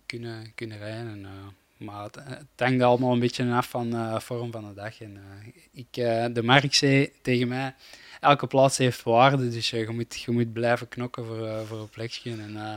[0.05, 1.07] kunnen, kunnen rijden.
[1.07, 4.74] En, eh, maar het, het hangt allemaal een beetje af van de vorm van de
[4.74, 5.01] dag.
[5.01, 7.76] En, eh, ik, eh, de Mark zei tegen mij,
[8.20, 11.80] elke plaats heeft waarde, dus eh, je, moet, je moet blijven knokken voor, eh, voor
[11.80, 12.32] een plekje.
[12.32, 12.76] En eh,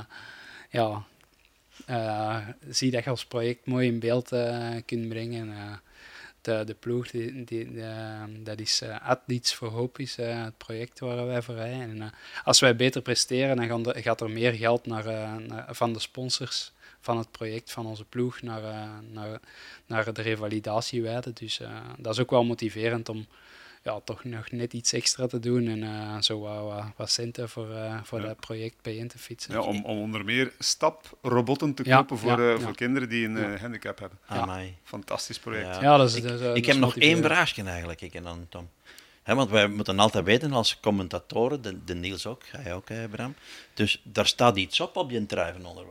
[0.71, 1.05] ja,
[1.87, 5.81] eh, zie dat je als project mooi in beeld eh, kunt brengen.
[6.49, 10.57] Eh, de, ploeg, die, die, de- dat is eh Athletes for Hope, is eh, het
[10.57, 11.81] project waar wij voor rijden.
[11.81, 12.09] En, eh,
[12.45, 15.33] als wij beter presteren, dan gaat er meer geld naar, eh,
[15.69, 19.41] van de sponsors van het project, van onze ploeg, naar, eh, naar,
[19.87, 21.33] naar de revalidatiewijde.
[21.33, 23.27] Dus eh, dat is ook wel motiverend om
[23.83, 27.49] ja, toch nog net iets extra te doen en eh, zo wat, wat, wat centen
[27.49, 28.27] voor, eh, voor Ja.
[28.27, 29.53] dat project bijeen te fietsen.
[29.53, 32.59] Ja, om, om onder meer staprobotten te Ja, kopen voor, ja, eh, ja.
[32.59, 33.53] voor kinderen die een Ja.
[33.53, 34.19] eh, handicap hebben.
[34.27, 34.77] Amai.
[34.85, 35.67] Fantastisch project.
[35.75, 35.81] Ja.
[35.83, 38.23] Ja, dat is, ik, dat is, ik dat heb nog één vraagje eigenlijk, ik en
[38.23, 38.69] dan Tom.
[39.23, 43.09] Hè, want wij moeten altijd weten als commentatoren, de, de Niels ook, jij ook, hè,
[43.09, 43.35] Bram.
[43.75, 45.85] Dus daar staat iets op op je trui van onder.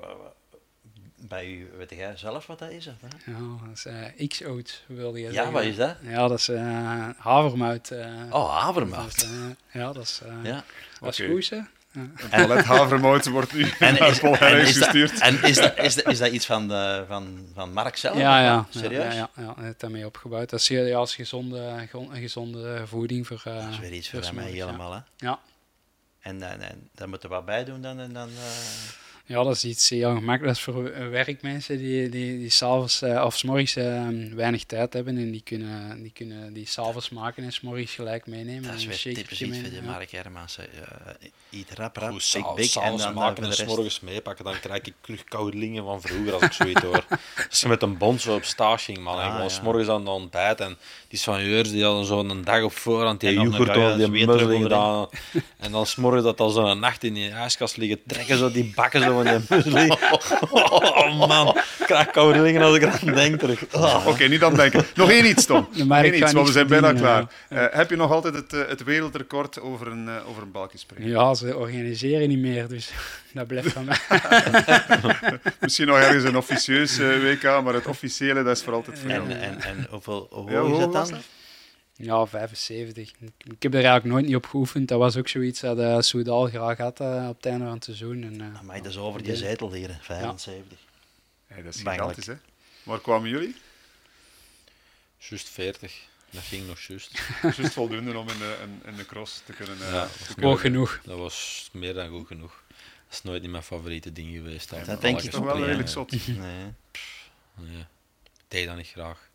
[1.27, 2.87] Bij u, weet jij zelf wat dat is?
[2.87, 3.31] Of, hè?
[3.31, 3.85] Ja, dat is
[4.17, 5.51] eh, X-oat, wilde je Ja, zeggen.
[5.51, 5.95] wat is dat?
[6.01, 7.89] Ja, dat is eh havermout.
[7.91, 8.07] eh.
[8.29, 9.03] Oh, havermout.
[9.05, 10.63] Dat is, eh, ja, dat is, Ja.
[10.99, 11.31] dat is Oké.
[11.31, 11.59] goed, hè?
[11.93, 14.13] Een palet havermout wordt nu En naar
[14.65, 15.19] gestuurd.
[15.19, 18.17] en is, dat, is, dat, is dat iets van, de, van, van Mark zelf?
[18.17, 18.65] Ja, ja.
[18.69, 19.13] Serieus?
[19.13, 20.49] Ja, ja, ja, hij heeft daarmee opgebouwd.
[20.49, 23.41] Dat is ja, als gezonde, gezonde voeding voor...
[23.45, 24.65] eh, Dat is weer iets voor mij ja.
[24.65, 24.93] helemaal.
[24.93, 24.99] Hè?
[25.17, 25.39] Ja.
[26.19, 27.99] En, en, en daar moeten we wat bij doen dan.
[27.99, 28.33] En dan eh,
[29.31, 30.43] Ja, dat is iets heel gemakkelijk.
[30.43, 34.93] Dat is voor eh, werkmensen die, die, die s'avonds uh, of s'morgens uh, weinig tijd
[34.93, 38.63] hebben en die kunnen die, kunnen die s'avonds maken en s'morgens gelijk meenemen.
[38.63, 39.81] dat is en een weer typisch iets voor de.
[39.81, 40.57] Mark Hermans.
[40.57, 40.65] Eh,
[41.59, 42.75] eat rap, rap, Goed, big.
[42.75, 46.33] En dan eh, maken en de s'morgens meepakken, dan krijg ik terug koudelingen van vroeger
[46.33, 47.05] als ik zoiets hoor.
[47.49, 49.17] Als je met een bond zo op stage ging, man.
[49.17, 49.59] Ah, ik was ja.
[49.59, 50.77] s morgens aan het ontbijt en
[51.07, 55.07] die soigneurs die hadden zo'n dag op voorhand die En dan yoghurt over die gedaan.
[55.57, 59.01] En dan s'morgens dat al zo'n nacht in die ijskast liggen trekken, zo die bakken
[59.01, 59.89] zo muesli.
[60.51, 63.63] Oh man, ik krijg koudelingen als ik eraan denk terug.
[63.71, 64.07] Ah.
[64.07, 64.85] Oké, niet aan denken.
[64.95, 65.67] Nog één iets, Tom.
[65.87, 67.25] Maar Eén iets, want we zijn bijna klaar.
[67.49, 71.09] Eh, heb je nog altijd het, eh, het wereldrecord over een, eh, over een balkenspringen?
[71.09, 72.91] Ja, ze organiseren niet meer, dus
[73.33, 73.97] dat blijft van mij.
[75.59, 79.29] Misschien nog ergens een officieus WK, maar het officiële, dat is voor altijd voor jou.
[79.29, 81.19] En, en, en hoeveel, hoe Ja, is dat was dan?
[82.03, 83.11] Ja, 75.
[83.43, 84.87] Ik heb er eigenlijk nooit niet op geoefend.
[84.87, 87.83] Dat was ook zoiets dat uh, Soudal graag had uh, op het einde van het
[87.83, 88.23] seizoen.
[88.23, 90.77] En, uh, Amai, dat is over die zetel hier, hè, 75.
[91.47, 92.15] Hey, dat is Bangelijk.
[92.15, 92.49] gigantisch, hè?
[92.83, 93.55] Waar kwamen jullie?
[95.17, 96.09] Juist 40.
[96.29, 97.11] Dat ging nog juist.
[97.57, 99.77] Juist voldoende om in de, in, in de cross te kunnen...
[99.81, 100.99] eh, Ja, te kunnen Hoog genoeg.
[101.03, 102.63] Dat was meer dan goed genoeg.
[102.67, 104.69] Dat is nooit niet mijn favoriete ding geweest.
[104.85, 105.65] Dat denk ik Toch wel ja.
[105.65, 106.11] redelijk zot.
[106.11, 106.73] Nee.
[107.55, 107.79] Nee,
[108.33, 109.29] ik deed dat niet graag.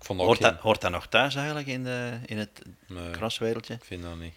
[0.00, 0.60] Vond dat Hoort, dat, geen...
[0.62, 3.74] hoort dat nog thuis eigenlijk in, de, in het Nee, crosswereldje?
[3.74, 4.34] ik vind dat niet.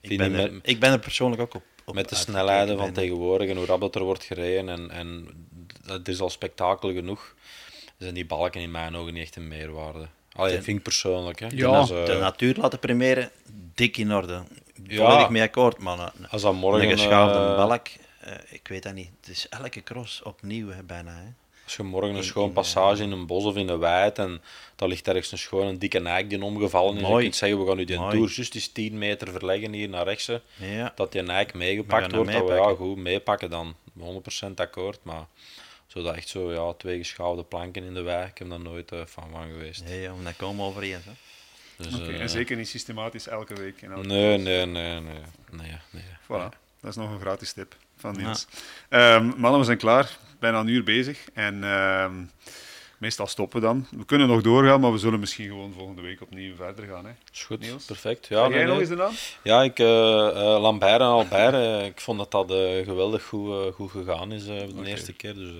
[0.00, 1.62] Ik vind ben, niet er, met- ik ben er persoonlijk ook op.
[1.84, 5.28] op Met de snelheden van tegenwoordig en hoe rap dat er wordt gereden en, en
[5.86, 7.34] het is al spektakel genoeg,
[7.98, 10.06] zijn die balken in mijn ogen niet echt een meerwaarde.
[10.32, 11.38] Allee, dat vind ik persoonlijk.
[11.40, 11.46] Hè.
[11.50, 13.30] Ja, als, De natuur laten primeren,
[13.74, 14.42] dik in orde.
[14.86, 15.04] Ja.
[15.06, 16.00] Volledig mee akkoord, man.
[16.00, 17.86] Een, als dat morgen, een geschaafde eh, balk,
[18.20, 19.10] eh, ik weet dat niet.
[19.20, 21.12] Het is elke cross opnieuw, hè, bijna.
[21.12, 21.32] Hè.
[21.64, 24.42] Als je morgen een schoon passage eh, in een bos of in een weid en
[24.76, 27.22] daar ligt ergens een schoon een dikke eik die omgevallen is, en je Mooi.
[27.22, 28.16] kunt zeggen we gaan nu die Mooi.
[28.16, 30.30] toer juist eens 10 meter verleggen hier naar rechts.
[30.56, 30.92] Ja.
[30.94, 33.74] dat die eik meegepakt wordt, dat we ja, goed meepakken dan.
[34.00, 35.26] 100% akkoord, maar
[35.86, 39.00] zodat echt zo, ja, twee geschaafde planken in de wei, ik heb daar nooit eh,
[39.04, 39.84] van van geweest.
[39.84, 41.00] Nee, ja, dat komen we overeen.
[41.04, 41.12] Hè.
[41.76, 43.82] Dus, Oké, eh, En zeker niet systematisch elke week.
[43.82, 45.20] In elke Nee, nee, nee, nee.
[45.50, 46.02] nee, nee.
[46.22, 46.48] Voilà,
[46.80, 48.46] dat is nog een gratis tip van Niels.
[48.88, 50.18] Ehm, mannen, we zijn klaar.
[50.38, 51.28] Bijna een uur bezig.
[51.34, 52.12] En ehm,
[52.98, 53.86] meestal stoppen we dan.
[53.90, 57.04] We kunnen nog doorgaan, maar we zullen misschien gewoon volgende week opnieuw verder gaan.
[57.04, 57.12] Hè.
[57.32, 57.84] Is goed, Niels?
[57.84, 58.26] perfect.
[58.26, 59.12] Ja, jij nee, nog eens de naam?
[59.42, 62.50] ja ik, eh eh, Lambert en Albert, eh, ik vond dat dat
[62.84, 65.34] geweldig goed, goed gegaan is de eerste keer.
[65.34, 65.50] Dus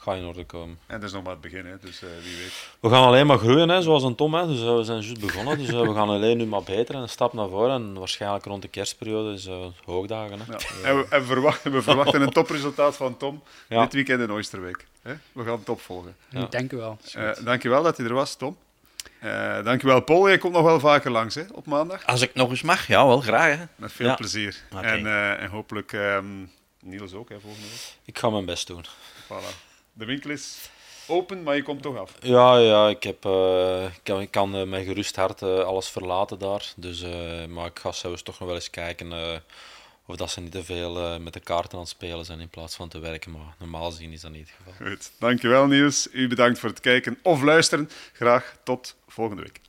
[0.00, 0.78] Ga in orde komen.
[0.86, 2.68] En dat is nog maar het begin, hè, dus eh, wie weet.
[2.80, 4.34] We gaan alleen maar groeien, hè, zoals een Tom.
[4.34, 4.46] Hè.
[4.46, 7.00] Dus, uh, we zijn juist begonnen, dus uh, we gaan alleen nu maar beter en
[7.00, 7.74] een stap naar voren.
[7.74, 9.48] En waarschijnlijk rond de kerstperiode is
[9.84, 10.38] hoogdagen.
[10.38, 10.52] Hè.
[10.52, 10.88] Ja.
[10.88, 13.82] En, we, en we, verwachten, we verwachten een topresultaat van Tom ja.
[13.82, 14.86] dit weekend in Oosterwijk.
[15.02, 15.14] Hè?
[15.32, 16.16] We gaan het opvolgen.
[16.28, 16.46] Ja.
[16.50, 16.98] Dank u wel.
[17.44, 18.56] dank je wel dat hij er was, Tom.
[19.24, 20.28] Uh, dankjewel, Paul.
[20.28, 22.06] Jij komt nog wel vaker langs hè, op maandag.
[22.06, 23.58] Als ik nog eens mag, ja, wel graag.
[23.58, 23.64] Hè.
[23.76, 24.56] Met veel plezier.
[24.72, 24.98] Okay.
[24.98, 27.96] En, uh, en, hopelijk um, Niels ook, hè, volgende week.
[28.04, 28.84] Ik ga mijn best doen.
[29.24, 29.67] Voilà
[29.98, 30.70] de winkel is
[31.06, 32.14] open, maar je komt toch af.
[32.20, 35.88] Ja, ja ik, heb, eh, ik kan, ik kan uh, met gerust hart eh, alles
[35.88, 36.72] verlaten daar.
[36.76, 37.04] Dus,
[37.48, 39.12] maar ik ga zelfs toch nog wel eens kijken
[40.06, 42.76] of dat ze niet te veel met de kaarten aan het spelen zijn in plaats
[42.76, 43.30] van te werken.
[43.30, 44.86] Maar normaal gezien is dat niet het geval.
[44.86, 46.08] Goed, dankjewel Niels.
[46.12, 47.90] U bedankt voor het kijken of luisteren.
[48.12, 49.60] Graag tot volgende week.